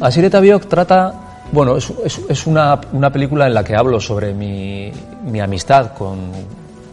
Asireta 0.00 0.40
Biok 0.40 0.66
trata, 0.66 1.12
bueno, 1.52 1.76
es, 1.76 2.46
una, 2.46 2.78
una, 2.92 3.10
película 3.10 3.46
en 3.46 3.54
la 3.54 3.64
que 3.64 3.74
hablo 3.74 3.98
sobre 3.98 4.34
mi, 4.34 4.92
mi, 5.24 5.40
amistad 5.40 5.94
con 5.94 6.18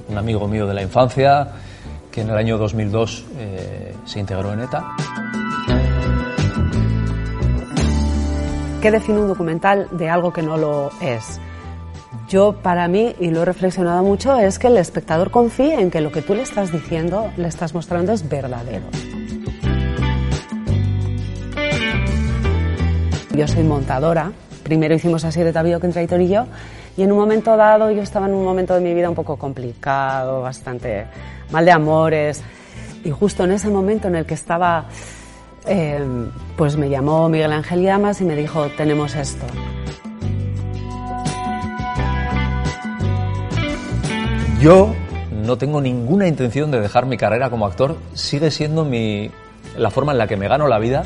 un 0.07 0.17
amigo 0.17 0.47
mío 0.47 0.65
de 0.65 0.73
la 0.73 0.81
infancia 0.81 1.47
que 2.09 2.21
en 2.21 2.29
el 2.29 2.37
año 2.37 2.57
2002 2.57 3.25
eh, 3.37 3.95
se 4.05 4.19
integró 4.19 4.53
en 4.53 4.61
ETA. 4.61 4.95
¿Qué 8.81 8.91
define 8.91 9.19
un 9.19 9.27
documental 9.27 9.87
de 9.91 10.09
algo 10.09 10.31
que 10.31 10.41
no 10.41 10.57
lo 10.57 10.89
es? 11.01 11.39
Yo, 12.29 12.53
para 12.53 12.87
mí, 12.87 13.15
y 13.19 13.31
lo 13.31 13.41
he 13.41 13.45
reflexionado 13.45 14.01
mucho, 14.03 14.37
es 14.37 14.59
que 14.59 14.67
el 14.67 14.77
espectador 14.77 15.29
confíe 15.29 15.79
en 15.79 15.91
que 15.91 15.99
lo 15.99 16.11
que 16.11 16.21
tú 16.21 16.35
le 16.35 16.43
estás 16.43 16.71
diciendo, 16.71 17.31
le 17.35 17.47
estás 17.47 17.73
mostrando, 17.73 18.13
es 18.13 18.27
verdadero. 18.27 18.85
Yo 23.33 23.47
soy 23.47 23.63
montadora. 23.63 24.31
Primero 24.61 24.93
hicimos 24.93 25.25
así 25.25 25.41
de 25.41 25.51
Tabío 25.51 25.79
que 25.79 25.87
entre 25.87 26.01
Aitor 26.01 26.21
y 26.21 26.27
yo. 26.27 26.45
Y 26.95 27.01
en 27.01 27.11
un 27.11 27.17
momento 27.17 27.57
dado, 27.57 27.89
yo 27.89 28.03
estaba 28.03 28.27
en 28.27 28.35
un 28.35 28.43
momento 28.43 28.75
de 28.75 28.81
mi 28.81 28.93
vida 28.93 29.09
un 29.09 29.15
poco 29.15 29.37
complicado, 29.37 30.43
bastante 30.43 31.07
mal 31.49 31.65
de 31.65 31.71
amores. 31.71 32.43
Y 33.03 33.09
justo 33.09 33.45
en 33.45 33.53
ese 33.53 33.69
momento 33.69 34.07
en 34.07 34.17
el 34.17 34.27
que 34.27 34.35
estaba, 34.35 34.85
eh, 35.65 35.99
pues 36.55 36.77
me 36.77 36.89
llamó 36.89 37.27
Miguel 37.27 37.53
Ángel 37.53 37.81
Llamas 37.81 38.21
y 38.21 38.25
me 38.25 38.35
dijo, 38.35 38.67
tenemos 38.77 39.15
esto. 39.15 39.47
Yo 44.61 44.93
no 45.31 45.57
tengo 45.57 45.81
ninguna 45.81 46.27
intención 46.27 46.69
de 46.69 46.79
dejar 46.79 47.07
mi 47.07 47.17
carrera 47.17 47.49
como 47.49 47.65
actor. 47.65 47.97
Sigue 48.13 48.51
siendo 48.51 48.85
mi, 48.85 49.31
la 49.75 49.89
forma 49.89 50.11
en 50.11 50.19
la 50.19 50.27
que 50.27 50.37
me 50.37 50.47
gano 50.47 50.67
la 50.67 50.77
vida. 50.77 51.03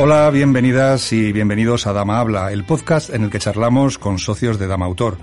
Hola, 0.00 0.30
bienvenidas 0.30 1.12
y 1.12 1.32
bienvenidos 1.32 1.88
a 1.88 1.92
Dama 1.92 2.20
Habla, 2.20 2.52
el 2.52 2.62
podcast 2.62 3.10
en 3.10 3.24
el 3.24 3.30
que 3.30 3.40
charlamos 3.40 3.98
con 3.98 4.20
socios 4.20 4.56
de 4.56 4.68
Dama 4.68 4.86
Autor. 4.86 5.18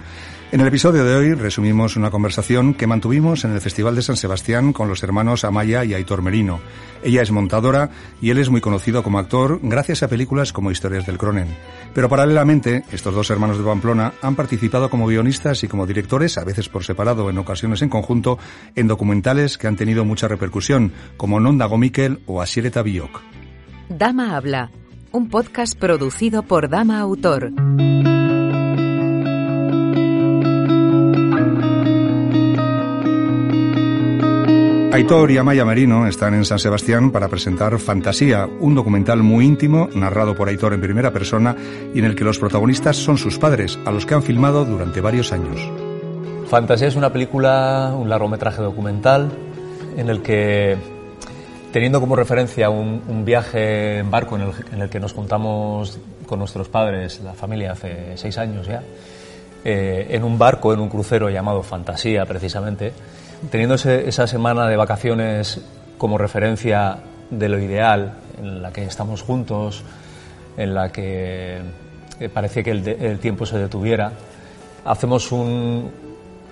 En 0.51 0.59
el 0.59 0.67
episodio 0.67 1.05
de 1.05 1.15
hoy 1.15 1.33
resumimos 1.33 1.95
una 1.95 2.11
conversación 2.11 2.73
que 2.73 2.85
mantuvimos 2.85 3.45
en 3.45 3.53
el 3.53 3.61
Festival 3.61 3.95
de 3.95 4.01
San 4.01 4.17
Sebastián 4.17 4.73
con 4.73 4.89
los 4.89 5.01
hermanos 5.01 5.45
Amaya 5.45 5.85
y 5.85 5.93
Aitor 5.93 6.21
Merino. 6.21 6.59
Ella 7.05 7.21
es 7.21 7.31
montadora 7.31 7.89
y 8.21 8.31
él 8.31 8.37
es 8.37 8.49
muy 8.49 8.59
conocido 8.59 9.01
como 9.01 9.17
actor 9.17 9.61
gracias 9.63 10.03
a 10.03 10.09
películas 10.09 10.51
como 10.51 10.71
Historias 10.71 11.05
del 11.05 11.17
Cronen. 11.17 11.55
Pero 11.93 12.09
paralelamente, 12.09 12.83
estos 12.91 13.15
dos 13.15 13.29
hermanos 13.29 13.57
de 13.57 13.63
Pamplona 13.63 14.11
han 14.21 14.35
participado 14.35 14.89
como 14.89 15.07
guionistas 15.07 15.63
y 15.63 15.69
como 15.69 15.87
directores, 15.87 16.37
a 16.37 16.43
veces 16.43 16.67
por 16.67 16.83
separado, 16.83 17.29
en 17.29 17.37
ocasiones 17.37 17.81
en 17.81 17.87
conjunto, 17.87 18.37
en 18.75 18.87
documentales 18.87 19.57
que 19.57 19.67
han 19.67 19.77
tenido 19.77 20.03
mucha 20.03 20.27
repercusión, 20.27 20.91
como 21.15 21.39
Nondago 21.39 21.77
Miquel 21.77 22.19
o 22.25 22.41
Asiereta 22.41 22.81
Biok. 22.81 23.45
Dama 23.89 24.35
Habla, 24.35 24.71
un 25.11 25.29
podcast 25.29 25.77
producido 25.77 26.41
por 26.41 26.69
Dama 26.69 26.99
Autor. 26.99 27.51
Aitor 34.91 35.29
y 35.29 35.37
Amaya 35.37 35.65
Marino 35.65 36.07
están 36.07 36.33
en 36.33 36.45
San 36.45 36.57
Sebastián 36.57 37.11
para 37.11 37.27
presentar 37.27 37.77
Fantasía, 37.77 38.47
un 38.59 38.73
documental 38.73 39.21
muy 39.21 39.45
íntimo 39.45 39.89
narrado 39.93 40.35
por 40.35 40.47
Aitor 40.47 40.73
en 40.73 40.81
primera 40.81 41.13
persona 41.13 41.55
y 41.93 41.99
en 41.99 42.05
el 42.05 42.15
que 42.15 42.23
los 42.23 42.39
protagonistas 42.39 42.95
son 42.95 43.17
sus 43.17 43.37
padres, 43.37 43.77
a 43.85 43.91
los 43.91 44.07
que 44.07 44.15
han 44.15 44.23
filmado 44.23 44.65
durante 44.65 44.99
varios 44.99 45.31
años. 45.31 45.61
Fantasía 46.47 46.87
es 46.87 46.95
una 46.95 47.13
película, 47.13 47.93
un 47.95 48.09
largometraje 48.09 48.63
documental 48.63 49.31
en 49.95 50.09
el 50.09 50.23
que 50.23 50.95
teniendo 51.75 51.99
como 51.99 52.15
referencia 52.15 52.69
un, 52.69 53.25
viaje 53.25 53.97
en 53.97 54.09
barco 54.09 54.37
en 54.37 54.81
el, 54.81 54.89
que 54.89 54.97
nos 54.97 55.11
juntamos 55.11 55.99
con 56.25 56.39
nuestros 56.39 56.69
padres, 56.69 57.19
la 57.19 57.33
familia, 57.33 57.73
hace 57.73 58.15
seis 58.15 58.37
años 58.37 58.65
ya, 58.65 58.81
eh, 59.65 60.08
en 60.11 60.23
un 60.23 60.37
barco, 60.37 60.73
en 60.73 60.80
un 60.80 60.87
crucero 60.87 61.30
llamado 61.30 61.64
Fantasía, 61.64 62.25
precisamente, 62.25 62.93
teniendo 63.52 63.75
esa 63.75 64.25
semana 64.25 64.69
de 64.69 64.77
vacaciones 64.77 65.59
como 65.97 66.17
referencia 66.17 66.99
de 67.30 67.49
lo 67.49 67.59
ideal, 67.59 68.19
en 68.37 68.61
la 68.61 68.71
que 68.71 68.85
estamos 68.85 69.21
juntos, 69.21 69.83
en 70.55 70.73
la 70.73 70.93
que 70.93 71.59
eh, 72.21 72.30
parecía 72.30 72.64
que 72.64 72.71
el, 72.71 73.19
tiempo 73.19 73.45
se 73.45 73.58
detuviera, 73.58 74.14
hacemos 74.85 75.30
un, 75.33 75.91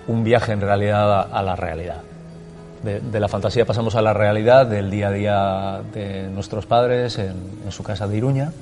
viaje 0.06 0.52
en 0.52 0.60
realidad 0.60 1.32
a 1.32 1.42
la 1.42 1.56
realidad 1.56 2.02
de, 2.84 3.20
la 3.20 3.28
fantasía 3.28 3.64
pasamos 3.64 3.94
a 3.94 4.02
la 4.02 4.12
realidad 4.12 4.66
del 4.66 4.90
día 4.90 5.08
a 5.08 5.12
día 5.12 5.80
de 5.92 6.28
nuestros 6.28 6.66
padres 6.66 7.18
en, 7.18 7.34
su 7.70 7.82
casa 7.82 8.06
de 8.06 8.16
Iruña 8.16 8.52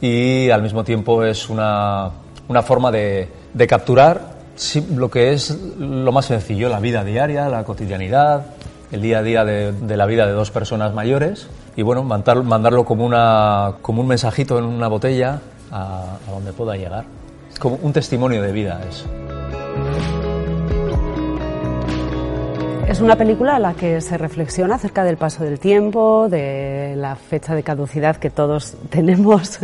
y 0.00 0.50
al 0.50 0.62
mismo 0.62 0.84
tiempo 0.84 1.24
es 1.24 1.48
una, 1.48 2.10
una 2.48 2.62
forma 2.62 2.90
de, 2.90 3.28
de 3.54 3.66
capturar 3.66 4.32
lo 4.94 5.10
que 5.10 5.32
es 5.32 5.50
lo 5.78 6.12
más 6.12 6.26
sencillo, 6.26 6.68
la 6.68 6.80
vida 6.80 7.04
diaria, 7.04 7.48
la 7.48 7.64
cotidianidad, 7.64 8.46
el 8.92 9.00
día 9.00 9.18
a 9.18 9.22
día 9.22 9.44
de, 9.44 9.96
la 9.96 10.06
vida 10.06 10.26
de 10.26 10.32
dos 10.32 10.50
personas 10.50 10.92
mayores 10.92 11.48
y 11.76 11.82
bueno, 11.82 12.04
mandar, 12.04 12.42
mandarlo 12.42 12.84
como, 12.84 13.04
una, 13.04 13.74
como 13.80 14.02
un 14.02 14.08
mensajito 14.08 14.58
en 14.58 14.64
una 14.64 14.88
botella 14.88 15.40
a, 15.70 16.18
donde 16.30 16.52
pueda 16.52 16.76
llegar. 16.76 17.04
Como 17.58 17.76
un 17.76 17.92
testimonio 17.92 18.42
de 18.42 18.52
vida 18.52 18.80
es. 18.88 19.04
Es 22.92 23.00
una 23.00 23.16
película 23.16 23.56
en 23.56 23.62
la 23.62 23.72
que 23.72 24.02
se 24.02 24.18
reflexiona 24.18 24.74
acerca 24.74 25.02
del 25.02 25.16
paso 25.16 25.42
del 25.44 25.58
tiempo, 25.58 26.28
de 26.28 26.92
la 26.94 27.16
fecha 27.16 27.54
de 27.54 27.62
caducidad 27.62 28.16
que 28.16 28.28
todos 28.28 28.76
tenemos 28.90 29.60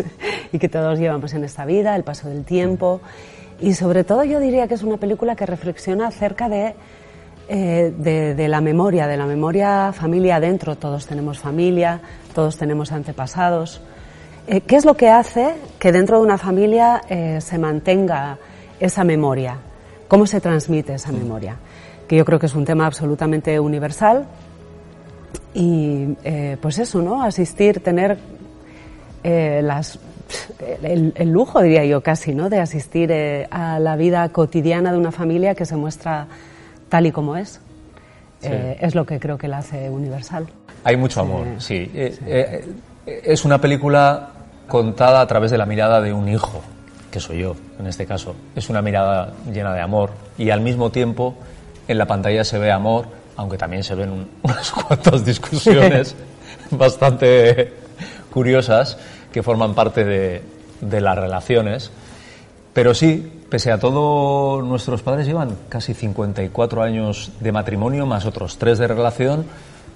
y 0.50 0.58
que 0.58 0.70
todos 0.70 0.98
llevamos 0.98 1.34
en 1.34 1.44
esta 1.44 1.66
vida, 1.66 1.94
el 1.94 2.04
paso 2.04 2.30
del 2.30 2.46
tiempo. 2.46 3.02
Y 3.60 3.74
sobre 3.74 4.02
todo 4.02 4.24
yo 4.24 4.40
diría 4.40 4.66
que 4.66 4.72
es 4.72 4.82
una 4.82 4.96
película 4.96 5.36
que 5.36 5.44
reflexiona 5.44 6.06
acerca 6.06 6.48
de, 6.48 6.74
eh, 7.50 8.46
la 8.48 8.62
memoria, 8.62 9.06
de 9.06 9.18
la 9.18 9.26
memoria 9.26 9.92
familia 9.92 10.36
adentro. 10.36 10.76
Todos 10.76 11.06
tenemos 11.06 11.38
familia, 11.38 12.00
todos 12.34 12.56
tenemos 12.56 12.92
antepasados. 12.92 13.82
Eh, 14.46 14.62
¿Qué 14.62 14.76
es 14.76 14.86
lo 14.86 14.96
que 14.96 15.10
hace 15.10 15.54
que 15.78 15.92
dentro 15.92 16.16
de 16.16 16.24
una 16.24 16.38
familia 16.38 17.02
eh, 17.10 17.42
se 17.42 17.58
mantenga 17.58 18.38
esa 18.80 19.04
memoria? 19.04 19.58
¿Cómo 20.08 20.26
se 20.26 20.40
transmite 20.40 20.94
esa 20.94 21.12
memoria? 21.12 21.58
Que 22.08 22.16
yo 22.16 22.24
creo 22.24 22.38
que 22.38 22.46
es 22.46 22.54
un 22.54 22.64
tema 22.64 22.86
absolutamente 22.86 23.60
universal. 23.60 24.26
Y 25.54 26.16
eh, 26.24 26.56
pues 26.60 26.78
eso, 26.78 27.02
¿no? 27.02 27.22
Asistir, 27.22 27.80
tener 27.80 28.18
eh, 29.22 29.60
las, 29.62 29.98
el, 30.82 31.12
el, 31.14 31.30
lujo, 31.30 31.60
diría 31.60 31.84
yo 31.84 32.00
casi, 32.00 32.34
¿no? 32.34 32.48
De 32.48 32.60
asistir 32.60 33.10
eh, 33.12 33.46
a 33.50 33.78
la 33.78 33.96
vida 33.96 34.28
cotidiana 34.30 34.90
de 34.90 34.98
una 34.98 35.12
familia 35.12 35.54
que 35.54 35.66
se 35.66 35.76
muestra 35.76 36.26
tal 36.88 37.06
y 37.06 37.12
como 37.12 37.36
es. 37.36 37.60
Sí. 38.40 38.50
es 38.52 38.94
lo 38.94 39.04
que 39.04 39.18
creo 39.18 39.36
que 39.36 39.48
la 39.48 39.58
hace 39.58 39.90
universal. 39.90 40.46
Hay 40.84 40.96
mucho 40.96 41.22
amor, 41.22 41.44
sí. 41.58 41.90
sí. 41.92 42.24
es 43.04 43.44
una 43.44 43.60
película 43.60 44.28
contada 44.68 45.20
a 45.20 45.26
través 45.26 45.50
de 45.50 45.58
la 45.58 45.66
mirada 45.66 46.00
de 46.00 46.12
un 46.12 46.28
hijo, 46.28 46.62
que 47.10 47.18
soy 47.18 47.40
yo 47.40 47.56
en 47.80 47.88
este 47.88 48.06
caso. 48.06 48.36
Es 48.54 48.70
una 48.70 48.80
mirada 48.80 49.32
llena 49.52 49.74
de 49.74 49.80
amor 49.80 50.12
y 50.38 50.50
al 50.50 50.60
mismo 50.60 50.90
tiempo 50.90 51.34
en 51.88 51.98
la 51.98 52.06
pantalla 52.06 52.44
se 52.44 52.58
ve 52.58 52.70
amor, 52.70 53.06
aunque 53.36 53.58
también 53.58 53.82
se 53.82 53.94
ven 53.94 54.10
un, 54.10 54.28
unas 54.42 54.70
cuantas 54.70 55.24
discusiones 55.24 56.14
bastante 56.70 57.72
curiosas 58.32 58.98
que 59.32 59.42
forman 59.42 59.74
parte 59.74 60.04
de, 60.04 60.42
de, 60.80 61.00
las 61.00 61.18
relaciones. 61.18 61.90
Pero 62.72 62.94
sí, 62.94 63.42
pese 63.50 63.72
a 63.72 63.78
todo, 63.78 64.62
nuestros 64.62 65.02
padres 65.02 65.26
llevan 65.26 65.56
casi 65.68 65.94
54 65.94 66.82
años 66.82 67.32
de 67.40 67.50
matrimonio, 67.50 68.06
más 68.06 68.26
otros 68.26 68.58
tres 68.58 68.78
de 68.78 68.86
relación, 68.86 69.46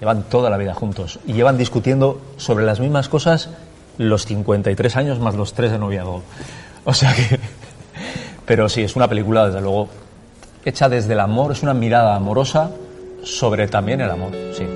llevan 0.01 0.25
toda 0.25 0.51
la 0.51 0.57
vida 0.57 0.75
juntos 0.75 1.21
y 1.27 1.35
llevan 1.35 1.59
discutiendo 1.59 2.21
sobre 2.37 2.65
las 2.65 2.81
mismas 2.81 3.09
cosas 3.09 3.51
los 3.99 4.25
53 4.25 4.97
años 4.97 5.21
más 5.21 5.35
los 5.35 5.53
tres 5.53 5.71
de 5.71 5.79
noviazgo. 5.79 6.23
O 6.85 6.95
sea 6.95 7.15
que 7.15 7.39
Pero 8.47 8.69
sí, 8.69 8.83
es 8.83 8.97
una 8.97 9.09
película, 9.09 9.47
desde 9.47 9.61
luego, 9.61 9.89
hecha 10.65 10.89
desde 10.89 11.13
el 11.13 11.21
amor, 11.21 11.53
es 11.53 11.63
una 11.63 11.75
mirada 11.75 12.15
amorosa 12.15 12.71
sobre 13.23 13.69
también 13.69 14.01
el 14.01 14.11
amor, 14.11 14.33
sí. 14.53 14.67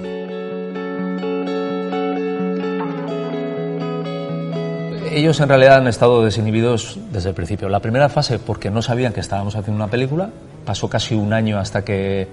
Ellos 5.13 5.41
en 5.41 5.49
realidad 5.49 5.79
han 5.79 5.87
estado 5.87 6.23
desinhibidos 6.23 6.99
desde 7.11 7.31
el 7.31 7.35
principio. 7.35 7.71
La 7.71 7.81
primera 7.81 8.11
fase 8.11 8.39
porque 8.39 8.71
no 8.71 8.83
sabían 8.83 9.15
que 9.15 9.21
estábamos 9.21 9.57
haciendo 9.57 9.83
una 9.83 9.91
película, 9.91 10.29
pasó 10.67 10.91
casi 10.91 11.15
un 11.15 11.33
año 11.33 11.59
hasta 11.59 11.83
que 11.83 12.29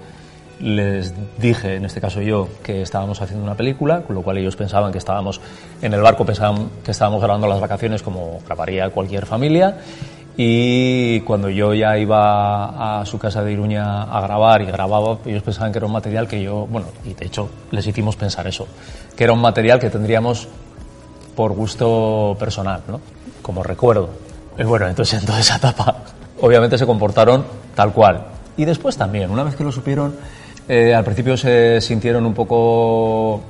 les 0.60 1.14
dije, 1.38 1.76
en 1.76 1.84
este 1.84 2.00
caso 2.00 2.20
yo, 2.20 2.48
que 2.62 2.82
estábamos 2.82 3.20
haciendo 3.20 3.44
una 3.44 3.54
película, 3.54 4.02
con 4.02 4.14
lo 4.14 4.22
cual 4.22 4.38
ellos 4.38 4.54
pensaban 4.56 4.92
que 4.92 4.98
estábamos 4.98 5.40
en 5.80 5.94
el 5.94 6.00
barco, 6.00 6.24
pensaban 6.24 6.68
que 6.84 6.90
estábamos 6.90 7.22
grabando 7.22 7.46
las 7.46 7.60
vacaciones 7.60 8.02
como 8.02 8.40
grabaría 8.44 8.90
cualquier 8.90 9.26
familia. 9.26 9.78
Y 10.36 11.20
cuando 11.20 11.48
yo 11.48 11.74
ya 11.74 11.96
iba 11.96 13.00
a 13.00 13.06
su 13.06 13.18
casa 13.18 13.42
de 13.44 13.52
Iruña 13.52 14.02
a 14.02 14.20
grabar 14.20 14.62
y 14.62 14.66
grababa, 14.66 15.18
ellos 15.24 15.42
pensaban 15.44 15.70
que 15.70 15.78
era 15.78 15.86
un 15.86 15.92
material 15.92 16.26
que 16.26 16.42
yo, 16.42 16.66
bueno, 16.66 16.88
y 17.04 17.14
de 17.14 17.26
hecho 17.26 17.48
les 17.70 17.86
hicimos 17.86 18.16
pensar 18.16 18.46
eso, 18.48 18.66
que 19.16 19.24
era 19.24 19.32
un 19.32 19.40
material 19.40 19.78
que 19.78 19.90
tendríamos 19.90 20.48
por 21.36 21.52
gusto 21.52 22.36
personal, 22.38 22.82
¿no? 22.88 23.00
Como 23.42 23.62
recuerdo. 23.62 24.10
Y 24.58 24.64
bueno, 24.64 24.88
entonces 24.88 25.20
en 25.20 25.26
toda 25.26 25.38
esa 25.38 25.56
etapa, 25.56 25.98
obviamente 26.40 26.78
se 26.78 26.86
comportaron 26.86 27.44
tal 27.76 27.92
cual. 27.92 28.26
Y 28.56 28.64
después 28.64 28.96
también, 28.96 29.30
una 29.30 29.44
vez 29.44 29.54
que 29.54 29.62
lo 29.62 29.70
supieron, 29.70 30.16
eh, 30.68 30.94
al 30.94 31.04
principio 31.04 31.36
se 31.36 31.80
sintieron 31.80 32.26
un 32.26 32.34
poco 32.34 33.40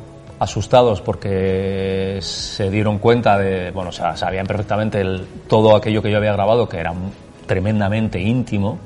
asustados 0.44 1.00
porque 1.00 2.19
se 2.20 2.70
dieron 2.70 2.99
cuenta 2.99 3.37
de, 3.38 3.70
bueno, 3.73 3.91
o 3.91 3.93
sea, 3.93 4.17
sabían 4.17 4.46
perfectamente 4.46 5.00
el, 5.00 5.26
todo 5.49 5.75
aquello 5.76 6.00
que 6.02 6.11
yo 6.11 6.19
había 6.19 6.32
grabado, 6.32 6.69
que 6.69 6.79
era 6.79 6.94
tremendamente 7.46 8.20
íntimo. 8.20 8.79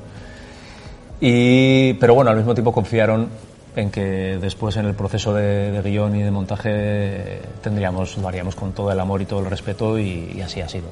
Y, 1.21 1.93
pero 1.93 2.15
bueno, 2.15 2.31
al 2.31 2.37
mismo 2.37 2.53
tiempo 2.53 2.71
confiaron 2.71 3.29
en 3.75 3.91
que 3.91 4.37
después 4.41 4.75
en 4.77 4.85
el 4.85 4.95
proceso 4.95 5.33
de, 5.33 5.71
de 5.71 5.81
guion 5.81 6.15
y 6.15 6.23
de 6.23 6.31
montaje 6.31 7.41
tendríamos, 7.61 8.17
lo 8.17 8.27
haríamos 8.27 8.55
con 8.55 8.71
todo 8.71 8.91
el 8.91 8.99
amor 8.99 9.21
y 9.21 9.25
todo 9.25 9.41
el 9.41 9.45
respeto 9.45 9.99
y, 9.99 10.33
y 10.35 10.41
así 10.41 10.61
ha 10.61 10.67
sido. 10.67 10.87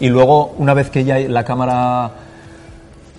Y 0.00 0.08
luego, 0.08 0.54
una 0.58 0.74
vez 0.74 0.90
que 0.90 1.04
ya 1.04 1.18
la 1.18 1.44
cámara 1.44 2.10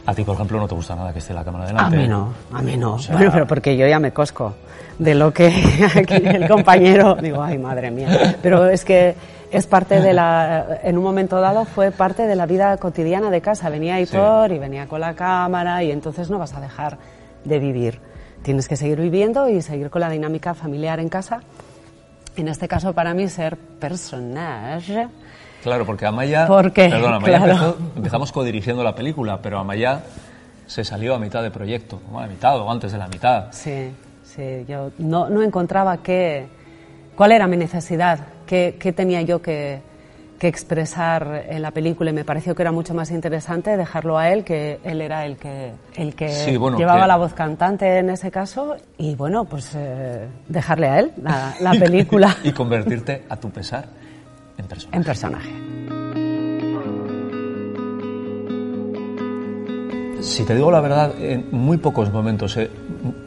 a 0.06 0.14
ti, 0.14 0.24
por 0.24 0.36
ejemplo, 0.36 0.60
no 0.60 0.68
te 0.68 0.76
gusta 0.76 0.96
nada 0.96 1.12
que 1.12 1.20
esté 1.20 1.34
la 1.34 1.44
cámara 1.44 1.66
delante. 1.66 1.98
A 1.98 2.00
mí 2.00 2.08
no, 2.08 2.34
a 2.52 2.62
mí 2.62 2.78
no. 2.78 2.98
Bueno, 3.12 3.32
pero 3.32 3.48
porque 3.48 3.76
yo 3.76 3.88
ya 3.88 4.00
me 4.00 4.12
cosco 4.12 4.54
de 5.00 5.16
lo 5.16 5.34
que 5.34 5.48
aquí 5.96 6.16
el 6.16 6.48
compañero. 6.48 7.16
Digo, 7.16 7.42
ay, 7.42 7.58
madre 7.58 7.90
mía. 7.90 8.38
Pero 8.42 8.68
es 8.68 8.86
que 8.86 9.16
es 9.52 9.66
parte 9.66 10.00
de 10.02 10.14
la. 10.14 10.80
En 10.84 10.98
un 10.98 11.04
momento 11.04 11.42
dado 11.42 11.66
fue 11.66 11.92
parte 11.92 12.28
de 12.28 12.36
la 12.36 12.46
vida 12.46 12.78
cotidiana 12.78 13.32
de 13.32 13.42
casa. 13.42 13.70
Venía 13.70 14.00
Hitor 14.00 14.52
y 14.52 14.60
venía 14.60 14.88
con 14.88 15.02
la 15.02 15.16
cámara 15.16 15.84
y 15.84 15.92
entonces 15.92 16.30
no 16.30 16.38
vas 16.38 16.54
a 16.54 16.62
dejar 16.62 16.98
de 17.44 17.60
vivir. 17.60 18.00
Tienes 18.44 18.68
que 18.68 18.76
seguir 18.76 19.02
viviendo 19.02 19.50
y 19.50 19.62
seguir 19.64 19.90
con 19.90 20.02
la 20.02 20.10
dinámica 20.10 20.54
familiar 20.54 21.00
en 21.00 21.10
casa. 21.10 21.42
En 22.36 22.48
este 22.48 22.68
caso, 22.68 22.94
para 22.94 23.14
mí, 23.16 23.28
ser 23.28 23.58
personaje 23.58 25.08
Claro, 25.66 25.84
porque 25.84 26.06
Amaya. 26.06 26.46
¿Por 26.46 26.72
qué? 26.72 26.90
Perdón, 26.90 27.16
Amaya 27.16 27.38
Claro. 27.40 27.52
empezó- 27.54 27.78
empezamos 27.96 28.32
codirigiendo 28.32 28.84
la 28.84 28.94
película, 28.94 29.40
pero 29.42 29.58
Amaya 29.58 30.04
se 30.68 30.84
salió 30.84 31.16
a 31.16 31.20
mitad 31.20 31.42
de 31.42 31.50
proyecto, 31.50 32.00
a 32.16 32.28
mitad 32.28 32.60
o 32.60 32.70
antes 32.72 32.92
de 32.92 33.00
la 33.00 33.08
mitad. 33.08 33.48
Sí, 33.52 33.90
sí, 34.24 34.64
yo 34.68 34.92
no, 35.00 35.28
no 35.28 35.42
encontraba 35.42 35.98
qué, 36.04 36.46
cuál 37.16 37.32
era 37.32 37.48
mi 37.48 37.58
necesidad, 37.58 38.20
qué, 38.46 38.78
qué 38.80 38.92
tenía 38.94 39.24
yo 39.24 39.42
que, 39.42 39.82
que 40.38 40.48
expresar 40.48 41.46
en 41.50 41.64
la 41.64 41.72
película 41.72 42.12
y 42.12 42.14
me 42.14 42.26
pareció 42.26 42.54
que 42.54 42.62
era 42.62 42.72
mucho 42.72 42.94
más 42.94 43.10
interesante 43.10 43.76
dejarlo 43.76 44.20
a 44.20 44.30
él, 44.30 44.44
que 44.44 44.80
él 44.84 45.02
era 45.02 45.26
el 45.26 45.38
que, 45.38 45.72
el 45.96 46.14
que 46.14 46.30
Sí, 46.30 46.58
bueno, 46.58 46.78
llevaba 46.78 47.02
que- 47.02 47.08
la 47.08 47.16
voz 47.18 47.34
cantante 47.34 47.98
en 47.98 48.12
ese 48.12 48.30
caso 48.30 48.76
y 49.00 49.16
bueno, 49.16 49.46
pues 49.46 49.72
eh, 49.76 50.28
dejarle 50.48 50.88
a 50.90 51.00
él 51.00 51.12
la, 51.24 51.56
la 51.60 51.72
película 51.80 52.36
y 52.44 52.52
convertirte 52.52 53.24
a 53.30 53.38
tu 53.38 53.50
pesar 53.50 53.86
en 54.58 54.68
persona. 54.68 54.98
en 54.98 55.04
personaje. 55.04 55.66
Si 60.22 60.44
te 60.44 60.56
digo 60.56 60.72
la 60.72 60.82
verdad, 60.82 61.14
en 61.20 61.48
muy 61.52 61.78
pocos 61.78 62.12
momentos, 62.12 62.58
eh, 62.58 62.70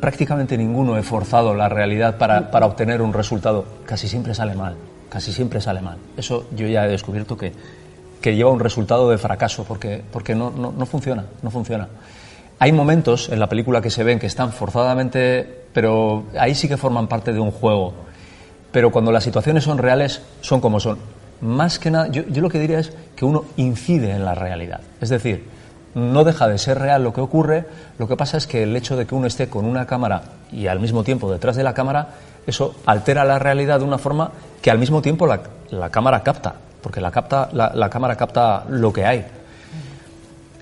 prácticamente 0.00 0.58
ninguno 0.58 0.98
he 0.98 1.02
forzado 1.02 1.54
la 1.54 1.68
realidad 1.68 2.18
para, 2.18 2.50
para 2.50 2.66
obtener 2.66 3.00
un 3.02 3.12
resultado. 3.12 3.64
Casi 3.86 4.08
siempre 4.08 4.34
sale 4.34 4.54
mal, 4.54 4.76
casi 5.08 5.32
siempre 5.32 5.60
sale 5.60 5.80
mal. 5.80 5.98
Eso 6.16 6.48
yo 6.56 6.66
ya 6.66 6.84
he 6.86 6.88
descubierto 6.88 7.36
que, 7.36 7.52
que 8.20 8.34
lleva 8.34 8.50
un 8.50 8.58
resultado 8.58 9.08
de 9.10 9.16
fracaso 9.16 9.64
porque, 9.64 10.02
porque 10.10 10.34
no, 10.34 10.50
no, 10.50 10.72
no 10.72 10.86
funciona, 10.86 11.24
no 11.40 11.50
funciona. 11.50 11.88
Hay 12.58 12.72
momentos 12.72 13.28
en 13.28 13.38
la 13.38 13.48
película 13.48 13.80
que 13.80 13.90
se 13.90 14.02
ven 14.02 14.18
que 14.18 14.26
están 14.26 14.52
forzadamente, 14.52 15.66
pero 15.72 16.24
ahí 16.36 16.56
sí 16.56 16.66
que 16.66 16.76
forman 16.76 17.06
parte 17.06 17.32
de 17.32 17.38
un 17.38 17.52
juego. 17.52 17.94
Pero 18.72 18.90
cuando 18.90 19.12
las 19.12 19.22
situaciones 19.22 19.62
son 19.62 19.78
reales, 19.78 20.20
son 20.40 20.60
como 20.60 20.80
son. 20.80 20.98
Más 21.40 21.78
que 21.78 21.90
nada, 21.90 22.08
yo, 22.08 22.22
yo 22.28 22.42
lo 22.42 22.50
que 22.50 22.58
diría 22.58 22.78
es 22.78 22.92
que 23.14 23.24
uno 23.24 23.44
incide 23.56 24.12
en 24.12 24.24
la 24.24 24.34
realidad. 24.34 24.80
Es 25.00 25.08
decir, 25.08 25.46
no 25.94 26.24
deja 26.24 26.48
de 26.48 26.58
ser 26.58 26.78
real 26.78 27.02
lo 27.02 27.12
que 27.12 27.20
ocurre, 27.20 27.66
lo 27.98 28.08
que 28.08 28.16
pasa 28.16 28.36
es 28.36 28.46
que 28.46 28.62
el 28.62 28.76
hecho 28.76 28.96
de 28.96 29.06
que 29.06 29.14
uno 29.14 29.26
esté 29.26 29.48
con 29.48 29.64
una 29.64 29.86
cámara 29.86 30.22
y 30.52 30.66
al 30.66 30.80
mismo 30.80 31.04
tiempo 31.04 31.30
detrás 31.30 31.56
de 31.56 31.62
la 31.62 31.74
cámara, 31.74 32.08
eso 32.46 32.74
altera 32.86 33.24
la 33.24 33.38
realidad 33.38 33.78
de 33.78 33.84
una 33.84 33.98
forma 33.98 34.30
que 34.62 34.70
al 34.70 34.78
mismo 34.78 35.02
tiempo 35.02 35.26
la, 35.26 35.40
la 35.70 35.90
cámara 35.90 36.22
capta, 36.22 36.54
porque 36.82 37.00
la, 37.00 37.10
capta, 37.10 37.48
la, 37.52 37.72
la 37.74 37.90
cámara 37.90 38.16
capta 38.16 38.64
lo 38.68 38.92
que 38.92 39.04
hay. 39.04 39.26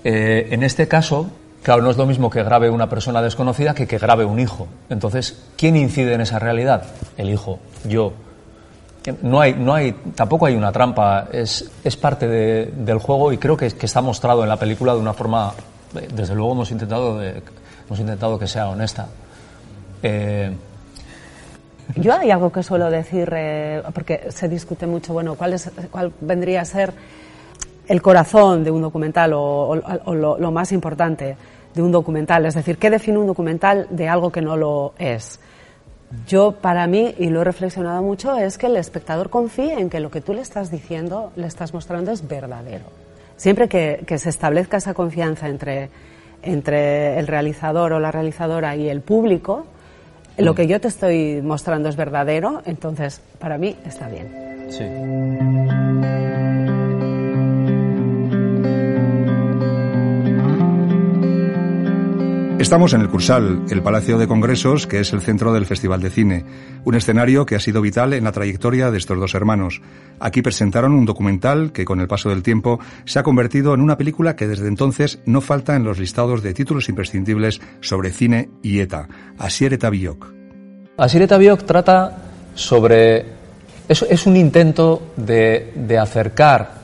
Eh, 0.03 0.47
en 0.51 0.63
este 0.63 0.87
caso, 0.87 1.29
claro, 1.63 1.81
no 1.81 1.89
es 1.89 1.97
lo 1.97 2.05
mismo 2.05 2.29
que 2.29 2.43
grabe 2.43 2.69
una 2.69 2.89
persona 2.89 3.21
desconocida 3.21 3.73
que 3.73 3.87
que 3.87 3.97
grabe 3.97 4.25
un 4.25 4.39
hijo. 4.39 4.67
Entonces, 4.89 5.43
¿quién 5.57 5.75
incide 5.75 6.13
en 6.13 6.21
esa 6.21 6.39
realidad? 6.39 6.83
El 7.17 7.29
hijo, 7.29 7.59
yo. 7.85 8.13
No 9.21 9.39
hay, 9.41 9.53
no 9.53 9.73
hay, 9.73 9.91
tampoco 10.15 10.45
hay 10.45 10.55
una 10.55 10.71
trampa, 10.71 11.27
es, 11.31 11.69
es 11.83 11.95
parte 11.97 12.27
de- 12.27 12.65
del 12.75 12.97
juego 12.99 13.31
y 13.31 13.37
creo 13.37 13.55
que, 13.57 13.65
está 13.67 14.01
mostrado 14.01 14.43
en 14.43 14.49
la 14.49 14.57
película 14.57 14.93
de 14.93 14.99
una 14.99 15.13
forma, 15.13 15.53
desde 16.13 16.35
luego 16.35 16.51
hemos 16.53 16.71
intentado, 16.71 17.21
hemos 17.21 17.99
intentado 17.99 18.37
que 18.37 18.47
sea 18.47 18.69
honesta. 18.69 19.07
Eh, 20.03 20.51
Yo 21.95 22.13
hay 22.13 22.31
algo 22.31 22.51
que 22.51 22.61
suelo 22.63 22.89
decir, 22.89 23.29
eh, 23.33 23.81
porque 23.93 24.27
se 24.29 24.49
discute 24.49 24.85
mucho, 24.85 25.13
bueno, 25.13 25.35
¿cuál, 25.35 25.53
es, 25.53 25.71
cuál 25.89 26.11
vendría 26.19 26.61
a 26.61 26.65
ser 26.65 26.91
el 27.87 28.01
corazón 28.01 28.63
de 28.65 28.71
un 28.71 28.81
documental 28.81 29.31
o, 29.33 29.73
lo 30.37 30.51
más 30.51 30.71
importante 30.73 31.37
de 31.73 31.81
un 31.81 31.91
documental? 31.91 32.45
Es 32.45 32.55
decir, 32.55 32.77
¿qué 32.77 32.89
define 32.89 33.17
un 33.17 33.27
documental 33.27 33.87
de 33.89 34.09
algo 34.09 34.29
que 34.31 34.41
no 34.41 34.57
lo 34.57 34.93
es? 34.99 35.39
Yo, 36.25 36.53
para 36.53 36.87
mí, 36.87 37.15
y 37.17 37.29
lo 37.29 37.41
he 37.41 37.43
reflexionado 37.43 38.01
mucho, 38.01 38.37
es 38.37 38.57
que 38.57 38.67
el 38.67 38.77
espectador 38.77 39.29
confíe 39.29 39.73
en 39.73 39.89
que 39.89 39.99
lo 39.99 40.09
que 40.09 40.21
tú 40.21 40.33
le 40.33 40.41
estás 40.41 40.71
diciendo, 40.71 41.31
le 41.35 41.47
estás 41.47 41.73
mostrando, 41.73 42.11
es 42.11 42.27
verdadero. 42.27 42.85
Siempre 43.35 43.67
que, 43.67 44.17
se 44.17 44.29
establezca 44.29 44.77
esa 44.77 44.93
confianza 44.93 45.47
entre, 45.47 45.89
entre 46.41 47.19
el 47.19 47.27
realizador 47.27 47.93
o 47.93 47.99
la 47.99 48.11
realizadora 48.11 48.75
y 48.75 48.89
el 48.89 49.01
público, 49.01 49.65
lo 50.37 50.55
que 50.55 50.67
yo 50.67 50.79
te 50.79 50.87
estoy 50.87 51.41
mostrando 51.41 51.89
es 51.89 51.95
verdadero, 51.95 52.61
entonces 52.65 53.21
para 53.39 53.57
mí 53.57 53.75
está 53.85 54.07
bien. 54.07 54.67
sí. 54.69 55.86
Estamos 62.59 62.93
en 62.93 63.01
el 63.01 63.09
Cursal, 63.09 63.65
el 63.69 63.83
Palacio 63.83 64.17
de 64.17 64.27
Congresos, 64.27 64.87
que 64.87 64.99
es 64.99 65.13
el 65.13 65.21
centro 65.21 65.53
del 65.53 65.67
Festival 65.67 66.01
de 66.01 66.09
Cine, 66.09 66.43
un 66.85 66.95
escenario 66.95 67.45
que 67.45 67.55
ha 67.55 67.59
sido 67.59 67.81
vital 67.81 68.13
en 68.13 68.23
la 68.23 68.31
trayectoria 68.31 68.89
de 68.89 68.97
estos 68.97 69.19
dos 69.19 69.35
hermanos. 69.35 69.79
Aquí 70.19 70.41
presentaron 70.41 70.93
un 70.93 71.05
documental 71.05 71.71
que 71.71 71.85
con 71.85 71.99
el 71.99 72.07
paso 72.07 72.29
del 72.29 72.41
tiempo 72.41 72.79
se 73.05 73.19
ha 73.19 73.23
convertido 73.23 73.75
en 73.75 73.81
una 73.81 73.95
película 73.95 74.35
que 74.35 74.47
desde 74.47 74.67
entonces 74.67 75.19
no 75.25 75.39
falta 75.39 75.75
en 75.75 75.83
los 75.83 75.99
listados 75.99 76.41
de 76.41 76.55
títulos 76.55 76.89
imprescindibles 76.89 77.61
sobre 77.79 78.09
cine 78.09 78.49
y 78.63 78.79
ETA, 78.79 79.07
Asier 79.37 79.73
eta 79.73 79.91
Biok. 79.91 80.33
Asireta 80.97 81.37
Biok 81.37 81.63
trata 81.63 82.17
sobre... 82.55 83.37
Es, 83.87 84.01
es 84.01 84.25
un 84.25 84.35
intento 84.35 85.13
de, 85.15 85.73
de 85.75 85.97
acercar 85.99 86.76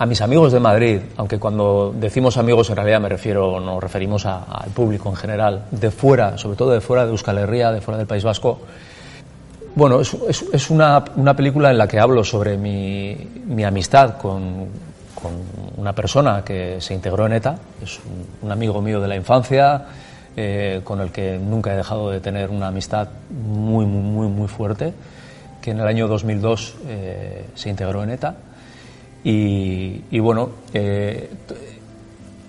a 0.00 0.06
mis 0.06 0.22
amigos 0.22 0.50
de 0.50 0.60
Madrid, 0.60 0.98
aunque 1.18 1.38
cuando 1.38 1.94
decimos 1.94 2.38
amigos 2.38 2.70
en 2.70 2.76
realidad 2.76 3.02
me 3.02 3.10
refiero, 3.10 3.60
nos 3.60 3.82
referimos 3.82 4.24
a- 4.24 4.44
al 4.44 4.70
público 4.70 5.10
en 5.10 5.16
general, 5.16 5.66
de 5.70 5.90
fuera, 5.90 6.38
sobre 6.38 6.56
todo 6.56 6.70
de 6.70 6.80
fuera 6.80 7.04
de 7.04 7.10
Euskal 7.10 7.36
Herria, 7.36 7.70
de 7.70 7.82
fuera 7.82 7.98
del 7.98 8.06
País 8.06 8.24
Vasco. 8.24 8.60
Bueno, 9.74 10.00
es, 10.00 10.70
una, 10.70 11.04
película 11.36 11.70
en 11.70 11.76
la 11.76 11.86
que 11.86 12.00
hablo 12.00 12.24
sobre 12.24 12.56
mi, 12.56 13.14
mi 13.44 13.62
amistad 13.62 14.16
con, 14.16 14.68
una 15.76 15.92
persona 15.92 16.42
que 16.42 16.80
se 16.80 16.94
integró 16.94 17.26
en 17.26 17.34
ETA, 17.34 17.58
es 17.82 17.98
un, 17.98 18.46
un 18.46 18.52
amigo 18.52 18.80
mío 18.80 19.02
de 19.02 19.08
la 19.08 19.16
infancia, 19.16 19.84
eh, 20.34 20.80
con 20.82 21.02
el 21.02 21.10
que 21.12 21.38
nunca 21.38 21.74
he 21.74 21.76
dejado 21.76 22.08
de 22.08 22.20
tener 22.20 22.48
una 22.48 22.68
amistad 22.68 23.06
muy, 23.28 23.84
muy, 23.84 24.00
muy, 24.00 24.28
muy 24.28 24.48
fuerte, 24.48 24.94
que 25.60 25.72
en 25.72 25.80
el 25.80 25.86
año 25.86 26.08
2002 26.08 26.74
eh, 26.86 27.44
se 27.54 27.68
integró 27.68 28.02
en 28.02 28.10
ETA. 28.10 28.34
Y, 29.22 30.18
bueno, 30.18 30.50
eh, 30.72 31.28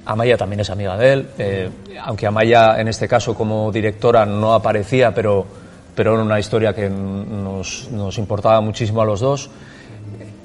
Amaya 0.06 0.38
también 0.38 0.62
es 0.62 0.70
amiga 0.70 0.98
de 0.98 1.14
él, 1.14 1.28
eh, 1.38 1.70
aunque 2.04 2.28
Amaya 2.28 2.80
en 2.80 2.88
este 2.88 3.08
caso 3.08 3.36
como 3.36 3.72
directora 3.72 4.26
no 4.26 4.54
aparecía, 4.54 5.14
pero, 5.14 5.46
pero 5.94 6.14
era 6.14 6.24
una 6.24 6.40
historia 6.40 6.74
que 6.74 6.90
nos, 6.90 7.90
nos 7.92 8.18
importaba 8.18 8.62
muchísimo 8.62 9.02
a 9.02 9.06
los 9.06 9.20
dos. 9.20 9.50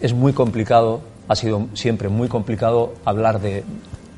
Es 0.00 0.12
muy 0.12 0.32
complicado, 0.32 1.00
ha 1.28 1.36
sido 1.36 1.68
siempre 1.74 2.08
muy 2.08 2.28
complicado 2.28 2.94
hablar 3.04 3.40
de, 3.40 3.64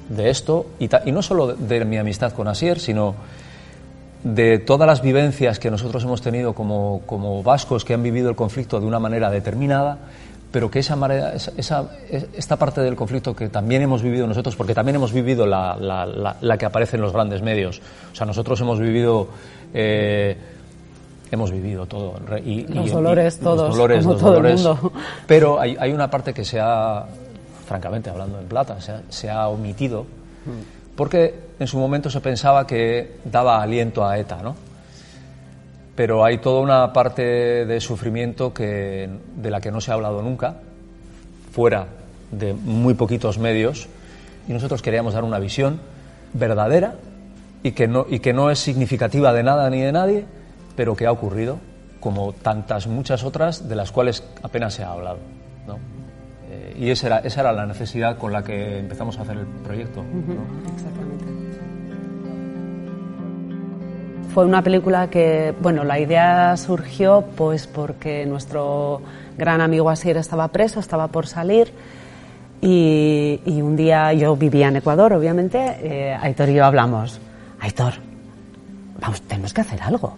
de 0.09 0.31
esto, 0.31 0.67
y 0.79 1.13
no 1.13 1.23
solo 1.23 1.49
de, 1.49 1.79
de 1.79 1.85
mi 1.85 1.99
amistad 1.99 2.33
con 2.33 2.49
Asier, 2.49 2.81
sino 2.81 3.15
de 4.25 4.59
todas 4.59 4.87
las 4.87 5.03
vivencias 5.03 5.59
que 5.59 5.71
nosotros 5.71 6.03
hemos 6.05 6.23
tenido 6.23 6.53
como, 6.53 7.03
como 7.07 7.43
vascos 7.43 7.85
que 7.85 7.95
han 7.95 8.03
vivido 8.03 8.31
el 8.31 8.37
conflicto 8.37 8.81
de 8.81 8.87
una 8.87 8.99
manera 8.99 9.31
determinada, 9.31 9.99
pero 10.51 10.71
que 10.71 10.79
esa, 10.79 10.97
manera- 10.97 11.35
esa- 11.35 11.53
esa- 11.57 11.91
esta 12.35 12.57
parte 12.57 12.81
del 12.81 12.97
conflicto 12.97 13.35
que 13.37 13.49
también 13.49 13.83
hemos 13.83 14.03
vivido 14.03 14.27
nosotros, 14.27 14.57
porque 14.57 14.75
también 14.75 14.97
hemos 14.97 15.13
vivido 15.13 15.47
la, 15.47 15.77
la- 15.77 16.07
la- 16.07 16.37
la 16.41 16.57
que 16.59 16.65
aparece 16.67 16.97
en 16.97 17.03
los 17.03 17.13
grandes 17.13 17.43
medios. 17.43 17.81
O 18.13 18.15
sea, 18.15 18.27
nosotros 18.27 18.61
hemos 18.61 18.79
vivido. 18.81 19.29
eh, 19.75 20.37
hemos 21.31 21.51
vivido 21.51 21.85
todo. 21.85 22.15
Y, 22.43 22.63
Los 22.69 22.87
y- 22.87 22.89
y- 22.89 22.93
dolores 22.93 23.35
los 23.35 23.45
todos, 23.45 23.71
dolores, 23.77 23.99
como 23.99 24.13
los 24.15 24.23
todo 24.23 24.37
el 24.39 24.55
mundo. 24.55 24.93
Pero 25.27 25.61
hay, 25.61 25.77
hay 25.79 25.93
una 25.93 26.11
parte 26.11 26.33
que 26.33 26.43
se 26.43 26.59
ha, 26.59 27.05
francamente 27.67 28.09
hablando 28.09 28.41
en 28.41 28.47
plata, 28.47 28.81
se 28.81 28.93
ha, 28.93 29.03
se 29.11 29.29
ha 29.29 29.47
omitido, 29.49 30.07
porque 30.97 31.35
en 31.61 31.67
su 31.67 31.77
momento 31.79 32.09
se 32.09 32.21
pensaba 32.23 32.67
que 32.67 33.17
daba 33.25 33.61
aliento 33.63 34.07
a 34.07 34.19
ETA, 34.19 34.41
¿no? 34.43 34.57
Pero 35.99 36.25
hay 36.25 36.39
toda 36.39 36.61
una 36.61 36.93
parte 36.93 37.67
de 37.67 37.81
sufrimiento 37.81 38.55
que, 38.55 39.11
de 39.35 39.51
la 39.51 39.61
que 39.61 39.73
no 39.73 39.81
se 39.81 39.91
ha 39.91 39.95
hablado 39.95 40.23
nunca, 40.23 40.55
fuera 41.51 41.89
de 42.31 42.55
muy 42.55 42.95
poquitos 42.95 43.41
medios, 43.41 43.89
y 44.47 44.53
nosotros 44.53 44.81
queríamos 44.81 45.15
dar 45.15 45.25
una 45.25 45.41
visión 45.41 45.81
verdadera 46.35 46.95
y 47.65 47.73
que 47.73 47.89
no, 47.89 48.07
y 48.09 48.21
que 48.21 48.33
no 48.33 48.49
es 48.53 48.61
significativa 48.61 49.33
de 49.33 49.43
nada 49.43 49.69
ni 49.71 49.81
de 49.81 49.91
nadie, 49.91 50.25
pero 50.77 50.95
que 50.95 51.05
ha 51.05 51.11
ocurrido, 51.11 51.59
como 51.99 52.33
tantas 52.33 52.87
muchas 52.87 53.25
otras 53.25 53.69
de 53.69 53.75
las 53.75 53.91
cuales 53.91 54.23
apenas 54.45 54.75
se 54.75 54.85
ha 54.85 54.93
hablado. 54.93 55.19
¿no? 55.67 55.81
Eh, 56.49 56.77
y 56.79 56.91
esa 56.91 57.09
era, 57.09 57.19
esa 57.19 57.41
era 57.41 57.53
la 57.53 57.67
necesidad 57.67 58.19
con 58.19 58.33
la 58.33 58.45
que 58.45 58.79
empezamos 58.79 59.19
a 59.19 59.23
hacer 59.23 59.39
el 59.39 59.47
proyecto. 59.47 60.05
¿no? 60.05 60.73
Exactamente. 60.73 61.48
Fue 64.39 64.47
una 64.47 64.63
película 64.63 65.11
que, 65.11 65.53
bueno, 65.61 65.83
la 65.83 65.99
idea 65.99 66.57
surgió 66.57 67.25
pues 67.35 67.67
porque 67.67 68.25
nuestro 68.25 69.01
gran 69.37 69.61
amigo 69.61 69.91
Asier 69.91 70.17
estaba 70.17 70.47
preso, 70.47 70.79
estaba 70.79 71.09
por 71.09 71.27
salir 71.27 71.73
y, 72.61 73.41
y 73.45 73.61
un 73.63 73.75
día 73.75 74.13
yo 74.13 74.37
vivía 74.37 74.69
en 74.69 74.77
Ecuador, 74.77 75.13
obviamente, 75.13 75.59
eh, 75.83 76.17
Aitor 76.23 76.51
y 76.51 76.55
yo 76.55 76.65
hablamos, 76.67 77.21
Aitor, 77.59 77.95
vamos, 79.01 79.23
tenemos 79.23 79.53
que 79.53 79.63
hacer 79.63 79.83
algo, 79.83 80.15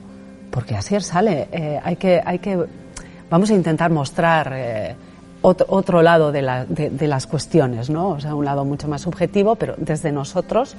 porque 0.51 0.77
Asier 0.77 1.03
sale, 1.03 1.49
eh, 1.51 1.81
hay 1.83 1.97
que, 1.97 2.21
hay 2.23 2.41
que, 2.41 2.63
vamos 3.31 3.49
a 3.51 3.55
intentar 3.55 3.91
mostrar 3.91 4.53
eh, 4.55 4.97
otro, 5.41 5.65
otro 5.71 6.03
lado 6.03 6.31
de, 6.31 6.43
la- 6.43 6.67
de- 6.67 6.91
de 6.91 7.09
las 7.09 7.27
cuestiones, 7.27 7.89
¿no? 7.89 8.09
O 8.11 8.21
sea, 8.21 8.35
un 8.35 8.45
lado 8.45 8.67
mucho 8.67 8.87
más 8.87 9.01
subjetivo, 9.01 9.55
pero 9.55 9.77
desde 9.79 10.13
nosotros, 10.13 10.77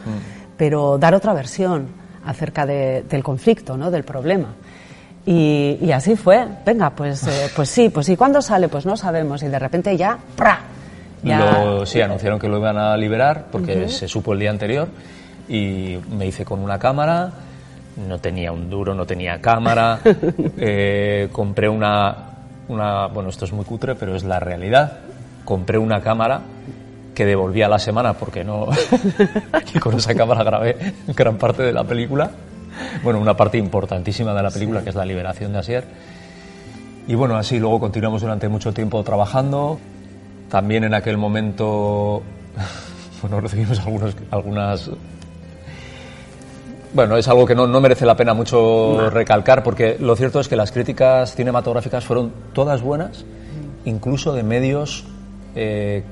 pero 0.58 1.00
dar 1.00 1.16
otra 1.16 1.34
versión 1.34 2.00
acerca 2.26 2.66
de- 2.66 3.04
del 3.10 3.24
conflicto, 3.24 3.78
¿no? 3.78 3.90
Del 3.92 4.04
problema. 4.04 4.48
Y, 5.26 5.78
y 5.82 5.92
así 5.92 6.16
fue. 6.16 6.46
Venga, 6.66 6.90
pues, 6.92 7.26
eh, 7.28 7.50
pues 7.56 7.70
sí, 7.70 7.90
pues 7.90 8.06
sí. 8.08 8.16
¿Cuándo 8.18 8.42
sale? 8.42 8.68
Pues 8.70 8.86
no 8.86 8.98
sabemos. 8.98 9.44
Y 9.44 9.48
de 9.48 9.60
repente 9.60 9.96
ya, 9.96 10.18
¡pra! 10.36 10.60
Ya- 11.24 11.64
Lo- 11.64 11.86
sí, 11.86 12.02
anunciaron 12.02 12.40
que 12.40 12.48
lo 12.48 12.58
iban 12.58 12.78
a 12.78 12.98
liberar 12.98 13.46
porque 13.52 13.88
se 13.90 14.08
supo 14.08 14.34
el 14.34 14.40
día 14.40 14.50
anterior 14.50 14.88
y 15.48 15.98
me 16.18 16.26
hice 16.26 16.44
con 16.44 16.60
una 16.60 16.80
cámara, 16.80 17.32
no 18.08 18.18
tenía 18.20 18.52
un 18.52 18.70
duro, 18.72 18.96
no 18.96 19.06
tenía 19.06 19.40
cámara, 19.40 20.00
eh, 20.58 21.30
compré 21.32 21.70
una, 21.70 22.16
una, 22.70 23.06
bueno, 23.08 23.30
esto 23.30 23.46
es 23.46 23.54
muy 23.54 23.66
cutre, 23.66 23.94
pero 23.94 24.16
es 24.16 24.24
la 24.24 24.40
realidad, 24.40 25.00
compré 25.46 25.78
una 25.78 26.02
cámara 26.02 26.42
que 27.22 27.26
devolví 27.28 27.62
a 27.62 27.70
la 27.70 27.78
semana 27.78 28.14
porque 28.14 28.44
no, 28.44 28.68
y 29.76 29.78
con 29.78 29.94
esa 29.94 30.16
cámara 30.16 30.44
grabé 30.44 30.76
gran 31.10 31.38
parte 31.38 31.62
de 31.62 31.72
la 31.72 31.84
película, 31.84 32.32
bueno, 33.04 33.20
una 33.20 33.38
parte 33.38 33.60
importantísima 33.60 34.34
de 34.34 34.42
la 34.42 34.50
película 34.50 34.82
que 34.82 34.90
es 34.90 34.96
la 34.96 35.06
liberación 35.06 35.54
de 35.54 35.60
Asier. 35.60 35.84
Y 37.08 37.14
bueno, 37.14 37.36
así 37.36 37.60
luego 37.60 37.80
continuamos 37.80 38.24
durante 38.24 38.50
mucho 38.50 38.74
tiempo 38.74 39.04
trabajando. 39.04 39.80
También 40.50 40.84
en 40.84 40.96
aquel 40.96 41.20
momento, 41.20 42.24
bueno, 43.22 43.40
recibimos 43.40 43.80
algunos, 43.82 44.16
algunas... 44.32 44.90
Bueno, 46.92 47.18
es 47.18 47.28
algo 47.28 47.46
que 47.46 47.54
no, 47.54 47.68
no 47.68 47.82
merece 47.82 48.08
la 48.08 48.16
pena 48.16 48.34
mucho 48.34 49.12
recalcar 49.12 49.62
porque 49.62 49.98
lo 50.00 50.16
cierto 50.16 50.40
es 50.40 50.48
que 50.48 50.56
las 50.56 50.72
críticas 50.72 51.36
cinematográficas 51.36 52.04
fueron 52.04 52.34
todas 52.52 52.82
buenas, 52.82 53.26
incluso 53.86 54.34
de 54.34 54.42
medios 54.42 55.06
eh, 55.54 56.04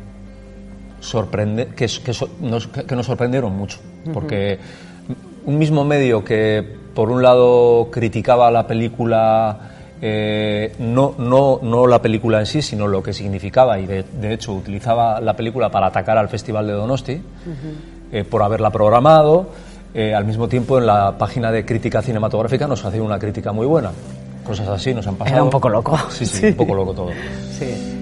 sorprende- 1.01 1.68
que, 1.75 1.86
que 1.88 2.13
nos, 2.41 2.68
que- 2.68 2.96
nos 2.96 3.06
sorprendieron 3.06 3.56
mucho. 3.56 3.79
Porque 4.13 4.58
un 5.46 5.58
mismo 5.58 5.84
medio 5.86 6.24
que, 6.24 6.63
por 6.94 7.10
un 7.12 7.22
lado, 7.22 7.89
criticaba 7.91 8.50
la 8.51 8.65
película, 8.68 9.58
eh, 10.01 10.74
no, 10.79 11.15
no, 11.18 11.60
no 11.62 11.88
la 11.88 12.01
película 12.01 12.39
en 12.39 12.46
sí, 12.46 12.62
sino 12.62 12.88
lo 12.88 13.01
que 13.03 13.13
significaba, 13.13 13.79
y 13.79 13.86
de, 13.86 14.03
de 14.03 14.34
hecho 14.34 14.53
utilizaba 14.53 15.20
la 15.22 15.36
película 15.36 15.70
para 15.70 15.88
atacar 15.88 16.18
al 16.18 16.29
Festival 16.29 16.65
de 16.68 16.74
Donosti, 16.74 17.22
eh, 18.12 18.24
por 18.24 18.41
haberla 18.44 18.70
programado. 18.72 19.48
eh, 19.94 20.13
al 20.13 20.24
mismo 20.25 20.48
tiempo, 20.48 20.77
en 20.77 20.86
la 20.86 21.18
página 21.18 21.51
de 21.51 21.65
crítica 21.65 22.01
cinematográfica 22.01 22.68
nos 22.68 22.84
hacía 22.86 23.01
una 23.01 23.18
crítica 23.18 23.51
muy 23.51 23.65
buena. 23.65 23.91
Cosas 24.46 24.68
así 24.68 24.94
nos 24.94 25.06
han 25.08 25.15
pasado. 25.15 25.36
Era 25.36 25.44
un 25.44 25.50
poco 25.50 25.68
loco. 25.70 25.98
Sí, 26.10 26.25
sí, 26.25 26.38
Sí. 26.41 26.46
un 26.48 26.53
poco 26.56 26.74
loco 26.75 26.94
todo. 26.94 27.10
Sí. 27.58 27.99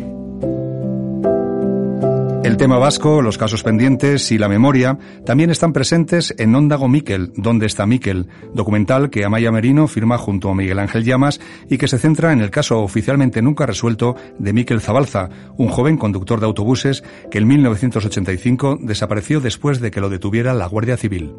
El 2.48 2.56
tema 2.56 2.80
vasco, 2.80 3.22
los 3.22 3.38
casos 3.38 3.62
pendientes 3.62 4.32
y 4.32 4.38
la 4.38 4.48
memoria 4.48 4.98
también 5.26 5.50
están 5.50 5.74
presentes 5.74 6.34
en 6.38 6.56
Ondago 6.56 6.88
Miquel, 6.88 7.34
¿Dónde 7.36 7.66
está 7.66 7.86
Miquel? 7.86 8.30
Documental 8.54 9.10
que 9.10 9.26
Amaya 9.26 9.52
Merino 9.52 9.90
firma 9.90 10.18
junto 10.18 10.50
a 10.50 10.56
Miguel 10.56 10.80
Ángel 10.80 11.04
Llamas 11.04 11.42
y 11.70 11.78
que 11.78 11.90
se 11.90 11.98
centra 11.98 12.32
en 12.32 12.40
el 12.40 12.50
caso 12.50 12.80
oficialmente 12.80 13.42
nunca 13.42 13.66
resuelto 13.66 14.16
de 14.40 14.54
Miquel 14.54 14.80
Zabalza, 14.80 15.28
un 15.58 15.68
joven 15.68 15.98
conductor 15.98 16.40
de 16.40 16.46
autobuses 16.46 17.04
que 17.30 17.40
en 17.40 17.48
1985 17.48 18.78
desapareció 18.80 19.42
después 19.42 19.82
de 19.82 19.92
que 19.92 20.00
lo 20.00 20.08
detuviera 20.08 20.54
la 20.54 20.68
Guardia 20.68 20.96
Civil. 20.96 21.36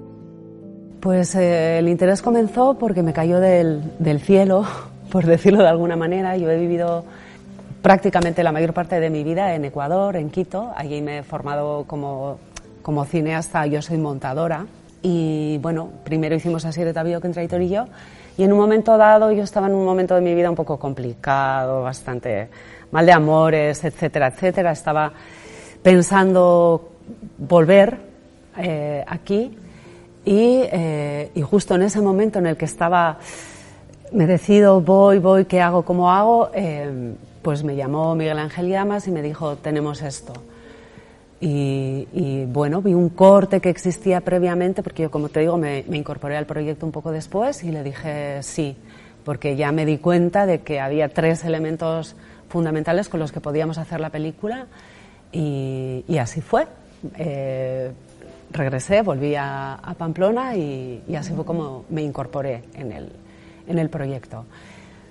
Pues 1.00 1.34
eh, 1.36 1.78
el 1.78 1.88
interés 1.88 2.20
comenzó 2.20 2.76
porque 2.78 3.02
me 3.02 3.14
cayó 3.14 3.40
del, 3.40 3.94
del 3.98 4.20
cielo, 4.20 4.66
por 5.10 5.24
decirlo 5.24 5.62
de 5.62 5.68
alguna 5.68 5.96
manera. 5.96 6.36
Yo 6.36 6.50
he 6.50 6.58
vivido 6.58 7.06
prácticamente 7.82 8.42
la 8.42 8.52
mayor 8.52 8.72
parte 8.72 9.00
de 9.00 9.10
mi 9.10 9.24
vida 9.24 9.54
en 9.54 9.64
Ecuador, 9.64 10.16
en 10.16 10.30
Quito. 10.30 10.72
Allí 10.76 11.00
me 11.00 11.18
he 11.18 11.22
formado 11.22 11.84
como, 11.86 12.38
como 12.82 13.04
cineasta, 13.04 13.66
yo 13.66 13.82
soy 13.82 13.98
montadora. 13.98 14.66
Y 15.02 15.58
bueno, 15.58 15.90
primero 16.04 16.34
hicimos 16.34 16.64
así 16.64 16.82
de 16.82 16.92
Tabío 16.92 17.20
que 17.20 17.28
entre 17.28 17.42
Aitor 17.42 17.62
y 17.62 17.68
yo. 17.68 17.84
Y 18.36 18.44
en 18.44 18.52
un 18.52 18.58
momento 18.58 18.96
dado, 18.96 19.32
yo 19.32 19.42
estaba 19.42 19.66
en 19.66 19.74
un 19.74 19.84
momento 19.84 20.14
de 20.14 20.20
mi 20.20 20.34
vida 20.34 20.48
un 20.48 20.56
poco 20.56 20.78
complicado, 20.78 21.82
bastante 21.82 22.48
mal 22.90 23.04
de 23.04 23.12
amores, 23.12 23.84
etcétera, 23.84 24.28
etcétera. 24.28 24.72
Estaba 24.72 25.12
pensando 25.82 26.90
volver 27.38 27.98
eh, 28.56 29.04
aquí 29.06 29.56
y, 30.24 30.60
eh, 30.70 31.30
y 31.34 31.42
justo 31.42 31.74
en 31.74 31.82
ese 31.82 32.00
momento 32.00 32.38
en 32.38 32.46
el 32.46 32.56
que 32.56 32.64
estaba, 32.66 33.18
me 34.12 34.26
decido, 34.26 34.80
voy, 34.80 35.18
voy, 35.18 35.44
¿qué 35.46 35.60
hago, 35.60 35.82
cómo 35.82 36.10
hago? 36.10 36.50
Eh, 36.52 37.14
pues 37.48 37.64
me 37.64 37.76
llamó 37.76 38.14
Miguel 38.14 38.38
Ángel 38.38 38.68
Llamas 38.68 39.08
y 39.08 39.10
me 39.10 39.22
dijo, 39.22 39.56
tenemos 39.56 40.02
esto. 40.02 40.34
Y, 41.40 42.44
bueno, 42.44 42.82
vi 42.82 42.92
un 42.92 43.08
corte 43.08 43.62
que 43.62 43.70
existía 43.70 44.20
previamente, 44.20 44.82
porque 44.82 45.04
yo, 45.04 45.10
como 45.10 45.30
te 45.30 45.40
digo, 45.40 45.56
me, 45.56 45.78
incorporé 45.90 46.36
al 46.36 46.44
proyecto 46.44 46.84
un 46.84 46.92
poco 46.92 47.10
después 47.10 47.64
y 47.64 47.72
le 47.72 47.82
dije 47.82 48.42
sí, 48.42 48.76
porque 49.24 49.56
ya 49.56 49.72
me 49.72 49.86
di 49.86 49.96
cuenta 49.96 50.44
de 50.44 50.60
que 50.60 50.78
había 50.78 51.08
tres 51.08 51.42
elementos 51.42 52.16
fundamentales 52.50 53.08
con 53.08 53.18
los 53.18 53.32
que 53.32 53.40
podíamos 53.40 53.78
hacer 53.78 53.98
la 53.98 54.10
película 54.10 54.66
y, 55.32 56.04
así 56.20 56.42
fue. 56.42 56.66
Eh, 57.16 57.90
regresé, 58.52 59.00
volví 59.00 59.36
a, 59.36 59.72
a 59.72 59.94
Pamplona 59.94 60.54
y, 60.54 61.02
y, 61.08 61.14
así 61.14 61.32
fue 61.32 61.46
como 61.46 61.86
me 61.88 62.02
incorporé 62.02 62.64
en 62.74 62.92
el, 62.92 63.10
en 63.66 63.78
el 63.78 63.88
proyecto. 63.88 64.44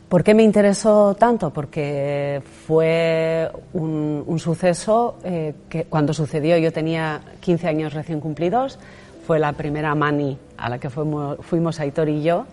¿Por 0.10 0.24
qué 0.24 0.34
me 0.34 0.44
interesó 0.44 1.16
tanto? 1.16 1.52
Porque 1.52 2.42
fue 2.66 3.52
un, 3.74 4.40
suceso 4.40 5.18
eh, 5.26 5.54
que 5.68 5.84
cuando 5.84 6.14
sucedió 6.14 6.58
yo 6.58 6.72
tenía 6.72 7.20
15 7.42 7.68
años 7.68 7.94
recién 7.94 8.22
cumplidos, 8.22 8.80
fue 9.26 9.38
la 9.38 9.52
primera 9.52 9.94
mani 9.96 10.38
a 10.56 10.70
la 10.70 10.80
que 10.80 10.90
fuimos, 10.90 11.38
fuimos 11.42 11.82
Aitor 11.82 12.08
y 12.08 12.24
yo. 12.24 12.46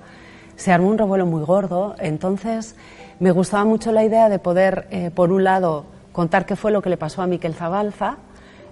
Se 0.57 0.73
armó 0.73 0.89
un 0.89 0.99
revuelo 0.99 1.27
muy 1.27 1.45
gordo, 1.45 1.95
entonces 2.01 2.75
me 3.21 3.31
gustaba 3.31 3.65
mucho 3.65 3.93
la 3.93 4.03
idea 4.03 4.29
de 4.29 4.41
poder, 4.41 4.89
eh, 4.91 5.13
por 5.15 5.31
un 5.31 5.45
lado, 5.45 5.85
contar 6.11 6.47
qué 6.47 6.57
fue 6.57 6.73
lo 6.73 6.83
que 6.83 6.91
le 6.91 6.97
pasó 6.97 7.23
a 7.23 7.29
Miquel 7.29 7.55
Zabalza, 7.55 8.17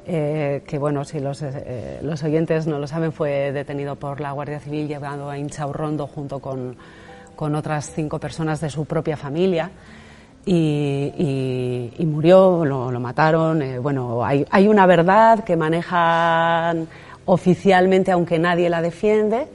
eh, 0.07 0.65
que 0.67 0.79
bueno, 0.79 1.05
si 1.05 1.21
los, 1.21 1.45
los, 2.03 2.23
oyentes 2.25 2.67
no 2.67 2.81
lo 2.81 2.89
saben, 2.89 3.13
fue 3.13 3.53
detenido 3.53 3.95
por 3.95 4.21
la 4.21 4.33
Guardia 4.33 4.59
Civil 4.59 4.89
llevado 4.89 5.31
a 5.31 5.39
Inchaurrondo 5.39 6.09
junto 6.09 6.41
con, 6.41 6.77
con 7.37 7.55
otras 7.55 7.91
cinco 7.95 8.19
personas 8.19 8.61
de 8.61 8.71
su 8.71 8.85
propia 8.85 9.17
familia. 9.17 9.71
Y, 10.45 11.95
murió, 12.01 12.65
lo, 12.65 13.01
mataron. 13.01 13.63
Eh, 13.63 13.79
bueno, 13.79 14.25
hay, 14.25 14.69
una 14.69 14.87
verdad 14.87 15.45
que 15.45 15.57
manejan 15.57 16.89
oficialmente, 17.25 18.11
aunque 18.11 18.39
nadie 18.39 18.69
la 18.69 18.83
defiende, 18.83 19.47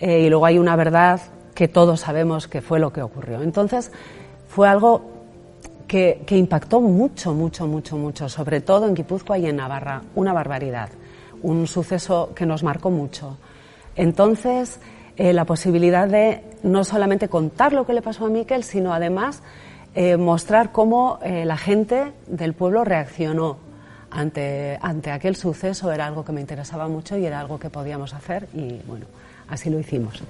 y 0.00 0.28
luego 0.28 0.46
hay 0.46 0.58
una 0.58 0.76
verdad 0.76 1.20
que 1.54 1.66
todos 1.66 2.00
sabemos 2.00 2.46
que 2.46 2.60
fue 2.60 2.78
lo 2.78 2.92
que 2.92 3.02
ocurrió. 3.02 3.42
Entonces, 3.42 3.90
fue 4.48 4.68
algo 4.68 5.18
que, 5.88 6.24
impactó 6.30 6.80
mucho, 6.80 7.34
mucho, 7.34 7.66
mucho, 7.66 7.96
mucho, 7.96 8.28
sobre 8.28 8.60
todo 8.60 8.86
en 8.86 8.94
Guipúzcoa 8.94 9.38
y 9.38 9.46
en 9.46 9.56
Navarra. 9.56 10.02
Una 10.14 10.32
barbaridad, 10.32 10.90
un 11.42 11.66
suceso 11.66 12.30
que 12.34 12.46
nos 12.46 12.62
marcó 12.62 12.90
mucho. 12.90 13.38
Entonces, 13.96 14.78
eh, 15.18 15.32
la 15.32 15.44
posibilidad 15.44 16.06
de 16.06 16.42
no 16.62 16.84
solamente 16.84 17.28
contar 17.28 17.72
lo 17.72 17.84
que 17.84 17.92
le 17.92 18.02
pasó 18.02 18.26
a 18.26 18.28
Miquel, 18.30 18.62
sino 18.62 18.94
además 18.94 19.42
eh, 19.96 20.16
mostrar 20.16 20.70
cómo 20.70 21.18
eh, 21.24 21.44
la 21.44 21.56
gente 21.56 22.12
del 22.28 22.54
pueblo 22.54 22.84
reaccionó 22.84 23.56
ante, 24.12 24.78
ante 24.80 25.10
aquel 25.10 25.34
suceso 25.34 25.90
era 25.90 26.06
algo 26.06 26.24
que 26.24 26.30
me 26.30 26.40
interesaba 26.40 26.86
mucho 26.86 27.18
y 27.18 27.26
era 27.26 27.40
algo 27.40 27.58
que 27.58 27.68
podíamos 27.68 28.14
hacer 28.14 28.46
y 28.54 28.80
bueno, 28.86 29.06
así 29.48 29.70
lo 29.70 29.80
hicimos. 29.80 30.22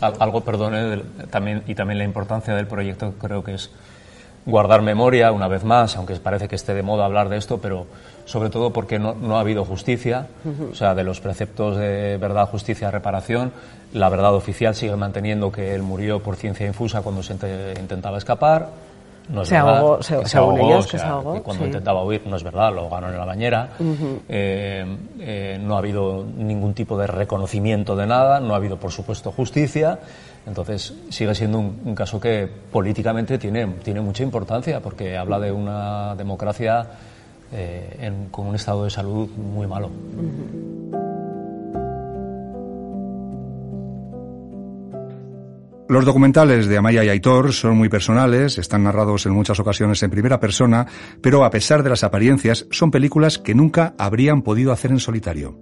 Algo, 0.00 0.40
perdone, 0.42 1.02
también, 1.30 1.62
y 1.68 1.76
también 1.76 1.98
la 1.98 2.04
importancia 2.04 2.54
del 2.54 2.66
proyecto 2.66 3.14
creo 3.20 3.44
que 3.44 3.54
es 3.54 3.70
guardar 4.46 4.80
memoria, 4.80 5.32
una 5.32 5.48
vez 5.48 5.64
más, 5.64 5.96
aunque 5.96 6.14
parece 6.16 6.48
que 6.48 6.54
esté 6.54 6.72
de 6.72 6.82
moda 6.82 7.04
hablar 7.04 7.28
de 7.28 7.36
esto, 7.36 7.58
pero 7.58 7.86
sobre 8.24 8.48
todo 8.48 8.72
porque 8.72 8.98
no, 8.98 9.14
no 9.14 9.36
ha 9.36 9.40
habido 9.40 9.64
justicia, 9.64 10.28
o 10.70 10.74
sea, 10.74 10.94
de 10.94 11.04
los 11.04 11.20
preceptos 11.20 11.76
de 11.76 12.16
verdad, 12.16 12.48
justicia, 12.48 12.90
reparación, 12.90 13.52
la 13.92 14.08
verdad 14.08 14.34
oficial 14.34 14.74
sigue 14.74 14.96
manteniendo 14.96 15.50
que 15.50 15.74
él 15.74 15.82
murió 15.82 16.20
por 16.20 16.36
ciencia 16.36 16.66
infusa 16.66 17.02
cuando 17.02 17.22
se 17.22 17.34
intentaba 17.78 18.18
escapar. 18.18 18.68
No 19.28 19.42
es 19.42 19.48
se 19.48 19.56
verdad, 19.56 19.78
ahogó, 19.78 20.02
se, 20.04 20.24
se 20.24 20.38
ahogó, 20.38 20.80
que 20.88 20.98
se 20.98 21.04
ahogó, 21.04 21.42
cuando 21.42 21.66
intentaba 21.66 22.04
huir, 22.04 22.22
no 22.26 22.36
es 22.36 22.44
verdad, 22.44 22.72
lo 22.72 22.88
ganó 22.88 23.08
en 23.08 23.18
la 23.18 23.24
bañera. 23.24 23.70
eh, 24.28 24.96
eh, 25.18 25.58
no 25.60 25.74
ha 25.74 25.78
habido 25.78 26.24
ningún 26.36 26.74
tipo 26.74 26.96
de 26.96 27.08
reconocimiento 27.08 27.96
de 27.96 28.06
nada, 28.06 28.38
no 28.38 28.54
ha 28.54 28.56
habido, 28.58 28.76
por 28.76 28.92
supuesto, 28.92 29.32
justicia. 29.32 29.98
Entonces 30.46 30.94
sigue 31.10 31.34
siendo 31.34 31.58
un, 31.58 31.80
un, 31.84 31.94
caso 31.94 32.20
que 32.20 32.48
políticamente 32.70 33.36
tiene, 33.36 33.66
tiene 33.82 34.00
mucha 34.00 34.22
importancia 34.22 34.80
porque 34.80 35.16
habla 35.16 35.40
de 35.40 35.50
una 35.50 36.14
democracia 36.14 36.86
eh, 37.52 37.96
en, 38.00 38.28
con 38.30 38.46
un 38.48 38.54
estado 38.56 38.84
de 38.84 38.90
salud 38.90 39.28
muy 39.30 39.66
malo. 39.66 39.90
Los 45.88 46.04
documentales 46.04 46.66
de 46.66 46.76
Amaya 46.76 47.04
y 47.04 47.08
Aitor 47.08 47.52
son 47.52 47.76
muy 47.76 47.88
personales, 47.88 48.58
están 48.58 48.82
narrados 48.82 49.24
en 49.26 49.32
muchas 49.32 49.60
ocasiones 49.60 50.02
en 50.02 50.10
primera 50.10 50.40
persona, 50.40 50.86
pero 51.20 51.44
a 51.44 51.50
pesar 51.50 51.84
de 51.84 51.90
las 51.90 52.02
apariencias, 52.02 52.66
son 52.72 52.90
películas 52.90 53.38
que 53.38 53.54
nunca 53.54 53.94
habrían 53.96 54.42
podido 54.42 54.72
hacer 54.72 54.90
en 54.90 54.98
solitario. 54.98 55.56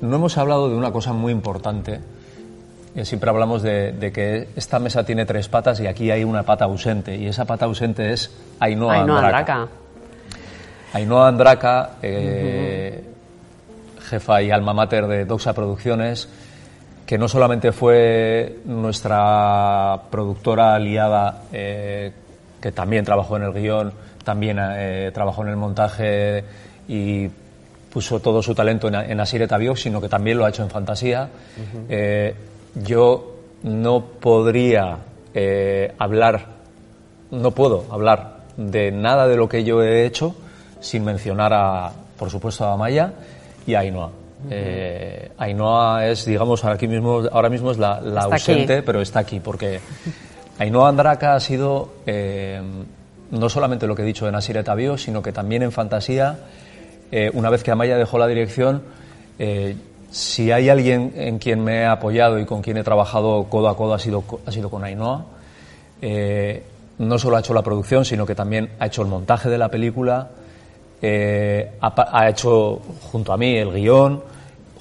No 0.00 0.16
hemos 0.16 0.36
hablado 0.38 0.68
de 0.68 0.76
una 0.76 0.90
cosa 0.90 1.12
muy 1.12 1.30
importante 1.30 2.00
Siempre 3.02 3.30
hablamos 3.30 3.62
de, 3.62 3.92
de, 3.92 4.10
que 4.10 4.48
esta 4.56 4.78
mesa 4.80 5.04
tiene 5.04 5.24
tres 5.24 5.48
patas 5.48 5.78
y 5.80 5.86
aquí 5.86 6.10
hay 6.10 6.24
una 6.24 6.42
pata 6.42 6.64
ausente. 6.64 7.16
Y 7.16 7.28
esa 7.28 7.44
pata 7.44 7.66
ausente 7.66 8.12
es 8.12 8.30
Ainhoa, 8.58 8.94
Ainhoa 8.94 9.18
Andraka. 9.18 9.52
Andraka. 9.54 9.68
Ainhoa 10.92 11.28
Andraka, 11.28 11.90
eh, 12.02 13.04
uh 13.04 13.98
-huh. 13.98 14.02
jefa 14.02 14.42
y 14.42 14.50
alma 14.50 14.74
mater 14.74 15.06
de 15.06 15.24
Doxa 15.24 15.52
Producciones, 15.52 16.28
que 17.06 17.16
no 17.16 17.28
solamente 17.28 17.70
fue 17.70 18.58
nuestra 18.64 20.00
productora 20.10 20.74
aliada, 20.74 21.42
eh, 21.52 22.12
que 22.60 22.72
también 22.72 23.04
trabajó 23.04 23.36
en 23.36 23.44
el 23.44 23.52
guion, 23.52 23.92
también 24.24 24.58
eh, 24.60 25.12
trabajó 25.14 25.42
en 25.42 25.50
el 25.50 25.56
montaje 25.56 26.44
y 26.88 27.28
puso 27.92 28.18
todo 28.18 28.42
su 28.42 28.52
talento 28.52 28.88
en, 28.88 28.96
en 28.96 29.20
Asire 29.20 29.46
Tabiok, 29.46 29.76
sino 29.76 30.00
que 30.00 30.08
también 30.08 30.38
lo 30.38 30.44
ha 30.44 30.48
hecho 30.48 30.64
en 30.64 30.70
Fantasía. 30.70 31.28
Uh 31.56 31.92
-huh 31.92 32.34
yo 32.74 33.36
no 33.62 34.04
podría 34.20 34.98
eh, 35.34 35.94
hablar, 35.98 36.46
no 37.30 37.50
puedo 37.52 37.84
hablar 37.90 38.40
de 38.56 38.90
nada 38.92 39.26
de 39.26 39.36
lo 39.36 39.48
que 39.48 39.64
yo 39.64 39.82
he 39.82 40.04
hecho 40.06 40.34
sin 40.80 41.04
mencionar 41.04 41.52
a, 41.52 41.92
por 42.18 42.30
supuesto, 42.30 42.64
a 42.64 42.76
Maya 42.76 43.12
y 43.66 43.74
a 43.74 43.80
Ainhoa. 43.80 44.06
Uh 44.06 44.10
-huh. 44.10 44.48
eh, 44.50 45.30
Ainhoa 45.38 46.06
es, 46.06 46.24
digamos, 46.24 46.64
aquí 46.64 46.88
mismo, 46.88 47.22
ahora 47.30 47.48
mismo 47.48 47.70
es 47.70 47.78
la, 47.78 48.00
la 48.00 48.22
ausente, 48.22 48.76
aquí. 48.78 48.82
pero 48.86 49.00
está 49.02 49.20
aquí, 49.20 49.40
porque 49.40 49.80
Ainhoa 50.58 50.88
Andraka 50.88 51.34
ha 51.34 51.40
sido 51.40 51.90
eh, 52.06 52.60
no 53.30 53.48
solamente 53.48 53.86
lo 53.86 53.94
que 53.94 54.02
he 54.02 54.06
dicho 54.06 54.26
en 54.28 54.34
Asire 54.34 54.62
Tabio, 54.62 54.96
sino 54.98 55.22
que 55.22 55.32
también 55.32 55.62
en 55.62 55.72
Fantasía, 55.72 56.38
eh, 57.12 57.30
una 57.34 57.50
vez 57.50 57.62
que 57.62 57.70
Amaya 57.70 57.96
dejó 57.96 58.18
la 58.18 58.26
dirección, 58.26 58.82
si 60.10 60.50
hay 60.50 60.68
alguien 60.68 61.12
en 61.16 61.38
quien 61.38 61.62
me 61.62 61.80
he 61.80 61.86
apoyado 61.86 62.38
y 62.38 62.44
con 62.44 62.62
quien 62.62 62.76
he 62.76 62.84
trabajado 62.84 63.44
codo 63.44 63.68
a 63.68 63.76
codo 63.76 63.94
ha 63.94 63.98
sido, 63.98 64.24
ha 64.44 64.52
sido 64.52 64.70
con 64.70 64.84
Ainhoa. 64.84 65.24
Eh, 66.02 66.62
no 66.98 67.18
solo 67.18 67.36
ha 67.36 67.40
hecho 67.40 67.54
la 67.54 67.62
producción, 67.62 68.04
sino 68.04 68.26
que 68.26 68.34
también 68.34 68.70
ha 68.78 68.86
hecho 68.86 69.02
el 69.02 69.08
montaje 69.08 69.48
de 69.48 69.56
la 69.56 69.70
película, 69.70 70.28
eh, 71.00 71.72
ha, 71.80 72.20
ha, 72.20 72.28
hecho 72.28 72.80
junto 73.10 73.32
a 73.32 73.38
mí 73.38 73.56
el 73.56 73.72
guion, 73.72 74.22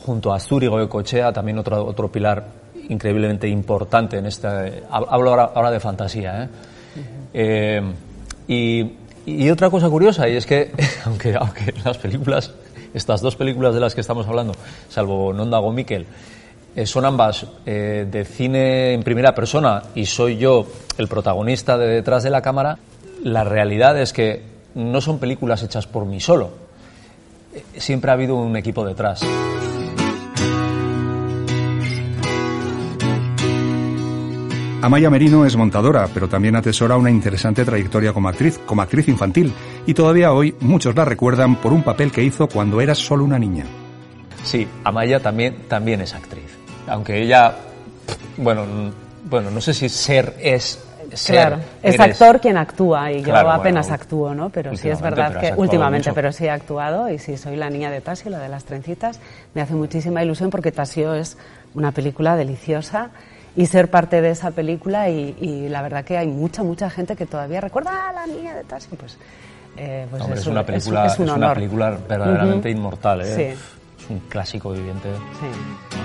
junto 0.05 0.33
a 0.33 0.35
Asturigo 0.35 0.79
de 0.79 0.89
Cochea, 0.89 1.31
también 1.31 1.59
otro, 1.59 1.85
otro 1.85 2.11
pilar 2.11 2.45
increíblemente 2.89 3.47
importante 3.47 4.17
en 4.17 4.25
esta... 4.25 4.65
Hablo 4.89 5.29
ahora, 5.29 5.51
ahora 5.53 5.71
de 5.71 5.79
fantasía. 5.79 6.43
¿eh? 6.43 6.47
Uh 6.47 6.99
-huh. 6.99 7.29
eh 7.33 7.83
y, 8.49 8.93
y, 9.27 9.49
otra 9.51 9.69
cosa 9.69 9.87
curiosa, 9.89 10.27
y 10.27 10.35
es 10.35 10.47
que, 10.47 10.71
aunque, 11.05 11.35
aunque 11.35 11.71
las 11.85 11.99
películas 11.99 12.51
estas 12.93 13.21
dos 13.21 13.35
películas 13.35 13.73
de 13.73 13.79
las 13.79 13.95
que 13.95 14.01
estamos 14.01 14.27
hablando, 14.27 14.53
salvo 14.89 15.33
Nondago 15.33 15.71
Miquel, 15.71 16.05
eh, 16.75 16.85
son 16.85 17.05
ambas 17.05 17.45
eh, 17.65 18.07
de 18.09 18.25
cine 18.25 18.93
en 18.93 19.03
primera 19.03 19.33
persona 19.33 19.83
y 19.95 20.05
soy 20.05 20.37
yo 20.37 20.67
el 20.97 21.07
protagonista 21.07 21.77
de 21.77 21.87
detrás 21.87 22.23
de 22.23 22.29
la 22.29 22.41
cámara, 22.41 22.77
la 23.23 23.43
realidad 23.43 23.99
es 23.99 24.13
que 24.13 24.43
no 24.75 25.01
son 25.01 25.19
películas 25.19 25.63
hechas 25.63 25.87
por 25.87 26.05
mí 26.05 26.19
solo. 26.19 26.51
Eh, 27.53 27.63
siempre 27.77 28.11
ha 28.11 28.13
habido 28.13 28.35
un 28.35 28.55
equipo 28.55 28.85
detrás. 28.85 29.21
Amaya 34.81 35.09
Merino 35.09 35.45
es 35.45 35.57
montadora, 35.57 36.07
pero 36.13 36.29
también 36.29 36.55
atesora 36.55 36.95
una 36.95 37.09
interesante 37.09 37.65
trayectoria 37.65 38.13
como 38.13 38.29
actriz, 38.29 38.57
como 38.65 38.81
actriz 38.81 39.09
infantil, 39.09 39.51
y 39.85 39.93
todavía 39.93 40.31
hoy 40.31 40.55
muchos 40.61 40.95
la 40.95 41.03
recuerdan 41.03 41.57
por 41.57 41.73
un 41.73 41.83
papel 41.83 42.13
que 42.13 42.23
hizo 42.23 42.47
cuando 42.47 42.79
era 42.79 42.95
solo 42.95 43.25
una 43.25 43.37
niña. 43.37 43.65
Sí, 44.41 44.65
Amaya 44.85 45.19
también, 45.19 45.67
también 45.67 45.99
es 45.99 46.13
actriz. 46.13 46.57
Aunque 46.87 47.21
ella, 47.21 47.55
bueno, 48.37 48.65
bueno, 49.29 49.51
no 49.51 49.59
sé 49.59 49.73
si 49.73 49.89
ser 49.89 50.35
es 50.39 50.81
ser, 51.13 51.35
claro, 51.35 51.57
es 51.83 51.95
eres... 51.95 52.11
actor 52.11 52.39
quien 52.39 52.55
actúa 52.55 53.11
y 53.11 53.21
claro, 53.21 53.49
yo 53.49 53.53
apenas 53.55 53.87
bueno, 53.87 54.01
actúo, 54.01 54.33
¿no? 54.33 54.49
Pero 54.49 54.77
sí 54.77 54.87
es 54.87 55.01
verdad 55.01 55.41
que 55.41 55.53
últimamente, 55.57 56.09
mucho. 56.09 56.15
pero 56.15 56.31
sí 56.31 56.45
he 56.45 56.49
actuado 56.49 57.09
y 57.09 57.19
sí 57.19 57.35
soy 57.35 57.57
la 57.57 57.69
niña 57.69 57.91
de 57.91 57.99
Tasio, 57.99 58.31
la 58.31 58.39
de 58.39 58.47
las 58.47 58.63
trencitas, 58.63 59.19
me 59.53 59.61
hace 59.61 59.73
muchísima 59.73 60.23
ilusión 60.23 60.49
porque 60.49 60.71
Tasio 60.71 61.15
es 61.15 61.37
una 61.73 61.91
película 61.91 62.37
deliciosa 62.37 63.09
y 63.55 63.65
ser 63.65 63.89
parte 63.89 64.21
de 64.21 64.31
esa 64.31 64.51
película 64.51 65.09
y, 65.09 65.35
y, 65.39 65.69
la 65.69 65.81
verdad 65.81 66.03
que 66.05 66.17
hay 66.17 66.27
mucha, 66.27 66.63
mucha 66.63 66.89
gente 66.89 67.15
que 67.15 67.25
todavía 67.25 67.61
recuerda 67.61 68.09
a 68.09 68.13
la 68.13 68.27
niña 68.27 68.55
de 68.55 68.63
Tasio, 68.63 68.97
pues... 68.97 69.17
Eh, 69.77 70.07
pues 70.09 70.21
Hombre, 70.21 70.39
es, 70.39 70.47
una 70.47 70.65
película, 70.65 71.05
es, 71.05 71.13
es, 71.13 71.19
un 71.19 71.29
es 71.29 71.35
una 71.35 71.53
película 71.53 71.97
verdaderamente 72.07 72.69
uh 72.69 72.71
-huh. 72.71 72.77
inmortal, 72.77 73.21
¿eh? 73.21 73.35
Sí. 73.35 74.03
Es 74.03 74.09
un 74.09 74.19
clásico 74.27 74.71
viviente. 74.71 75.09
Sí. 75.39 75.99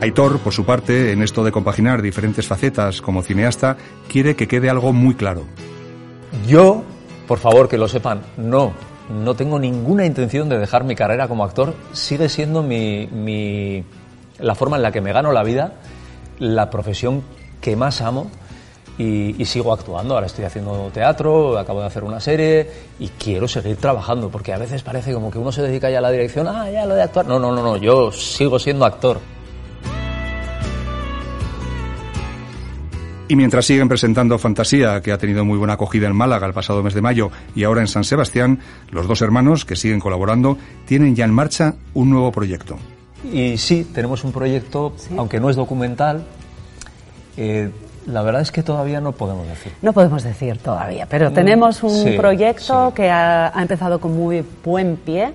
Aitor, 0.00 0.38
por 0.40 0.52
su 0.52 0.64
parte, 0.64 1.12
en 1.12 1.22
esto 1.22 1.42
de 1.42 1.52
compaginar 1.52 2.02
diferentes 2.02 2.46
facetas 2.46 3.00
como 3.00 3.22
cineasta, 3.22 3.76
quiere 4.08 4.36
que 4.36 4.46
quede 4.46 4.68
algo 4.68 4.92
muy 4.92 5.14
claro. 5.14 5.44
Yo, 6.46 6.84
por 7.26 7.38
favor, 7.38 7.68
que 7.68 7.78
lo 7.78 7.88
sepan, 7.88 8.20
no, 8.36 8.72
no 9.08 9.34
tengo 9.34 9.58
ninguna 9.58 10.04
intención 10.04 10.48
de 10.48 10.58
dejar 10.58 10.84
mi 10.84 10.94
carrera 10.94 11.28
como 11.28 11.44
actor. 11.44 11.74
Sigue 11.92 12.28
siendo 12.28 12.62
mi, 12.62 13.06
mi 13.06 13.84
la 14.38 14.54
forma 14.54 14.76
en 14.76 14.82
la 14.82 14.92
que 14.92 15.00
me 15.00 15.12
gano 15.12 15.32
la 15.32 15.42
vida, 15.42 15.74
la 16.38 16.70
profesión 16.70 17.22
que 17.60 17.76
más 17.76 18.00
amo 18.00 18.30
y, 18.98 19.44
sigo 19.44 19.72
actuando. 19.72 20.14
Ahora 20.14 20.26
estoy 20.26 20.44
haciendo 20.44 20.90
teatro, 20.92 21.58
acabo 21.58 21.80
de 21.80 21.86
hacer 21.86 22.04
una 22.04 22.20
serie 22.20 22.68
y 22.98 23.08
quiero 23.08 23.48
seguir 23.48 23.76
trabajando 23.76 24.30
porque 24.30 24.52
a 24.52 24.58
veces 24.58 24.82
parece 24.82 25.12
como 25.12 25.30
que 25.30 25.38
uno 25.38 25.52
se 25.52 25.62
dedica 25.62 25.90
ya 25.90 25.98
a 25.98 26.02
la 26.02 26.10
dirección, 26.10 26.46
ah, 26.48 26.70
ya 26.70 26.86
lo 26.86 26.94
de 26.94 27.02
actuar. 27.02 27.26
No, 27.26 27.38
no, 27.38 27.52
no, 27.52 27.62
no, 27.62 27.76
yo 27.76 28.10
sigo 28.12 28.58
siendo 28.58 28.84
actor. 28.84 29.20
Y 33.28 33.34
mientras 33.34 33.66
siguen 33.66 33.88
presentando 33.88 34.38
Fantasía, 34.38 35.00
que 35.02 35.10
ha 35.10 35.18
tenido 35.18 35.44
muy 35.44 35.58
buena 35.58 35.72
acogida 35.72 36.06
en 36.06 36.14
Málaga 36.14 36.46
el 36.46 36.52
pasado 36.52 36.84
mes 36.84 36.94
de 36.94 37.02
mayo 37.02 37.30
y 37.56 37.64
ahora 37.64 37.80
en 37.80 37.88
San 37.88 38.04
Sebastián, 38.04 38.60
los 38.90 39.08
dos 39.08 39.20
hermanos 39.20 39.64
que 39.64 39.74
siguen 39.74 39.98
colaborando 39.98 40.56
tienen 40.86 41.16
ya 41.16 41.24
en 41.24 41.34
marcha 41.34 41.74
un 41.92 42.10
nuevo 42.10 42.30
proyecto. 42.30 42.78
Y 43.32 43.58
sí, 43.58 43.84
tenemos 43.84 44.24
un 44.24 44.32
proyecto, 44.32 44.92
aunque 45.16 45.40
no 45.40 45.50
es 45.50 45.56
documental, 45.56 46.24
eh, 47.36 47.70
la 48.06 48.22
verdad 48.22 48.40
es 48.42 48.52
que 48.52 48.62
todavía 48.62 49.00
no 49.00 49.12
podemos 49.12 49.46
decir. 49.48 49.72
No 49.82 49.92
podemos 49.92 50.22
decir 50.22 50.58
todavía, 50.58 51.06
pero 51.06 51.32
tenemos 51.32 51.82
un 51.82 51.90
sí, 51.90 52.16
proyecto 52.16 52.88
sí. 52.90 52.94
que 52.94 53.10
ha, 53.10 53.56
ha 53.56 53.62
empezado 53.62 54.00
con 54.00 54.14
muy 54.16 54.44
buen 54.64 54.96
pie. 54.96 55.32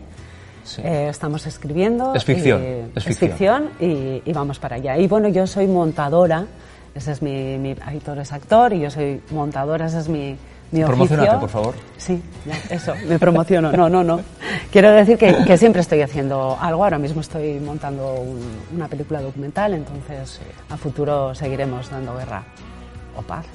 Sí. 0.64 0.82
Eh, 0.86 1.10
estamos 1.10 1.46
escribiendo. 1.48 2.14
Es 2.16 2.24
ficción, 2.24 2.62
y- 2.64 2.98
es 2.98 3.04
ficción. 3.18 3.70
y, 3.80 4.22
y 4.26 4.32
vamos 4.34 4.58
para 4.60 4.78
allá. 4.78 4.98
Y 4.98 5.08
bueno, 5.08 5.28
yo 5.28 5.46
soy 5.48 5.68
montadora, 5.68 6.46
ese 6.96 7.12
es 7.12 7.22
mi, 7.22 7.58
mi 7.58 7.76
Aitor 7.86 8.20
es 8.20 8.32
actor 8.32 8.72
y 8.72 8.80
yo 8.82 8.90
soy 8.92 9.22
montadora, 9.32 9.88
ese 9.88 10.00
es 10.00 10.08
mi, 10.08 10.38
mi 10.72 10.84
oficio. 10.84 10.88
Promocionate, 11.08 11.38
por 11.40 11.50
favor. 11.50 11.76
Sí, 11.98 12.22
ya, 12.46 12.76
eso, 12.76 12.94
me 13.08 13.20
promociono. 13.20 13.72
No, 13.72 13.90
no, 13.90 14.04
no. 14.04 14.22
Quiero 14.72 14.92
decir 14.92 15.18
que, 15.18 15.36
que 15.46 15.58
siempre 15.58 15.82
estoy 15.82 16.02
haciendo 16.02 16.58
algo. 16.60 16.84
Ahora 16.84 16.98
mismo 16.98 17.22
estoy 17.22 17.60
montando 17.60 18.14
un- 18.16 18.60
una 18.76 18.88
película 18.88 19.22
documental, 19.22 19.74
entonces 19.74 20.40
a 20.70 20.78
futuro 20.78 21.36
seguiremos 21.36 21.90
dando 21.90 22.16
guerra 22.18 22.44
o 23.18 23.22
paz. 23.22 23.46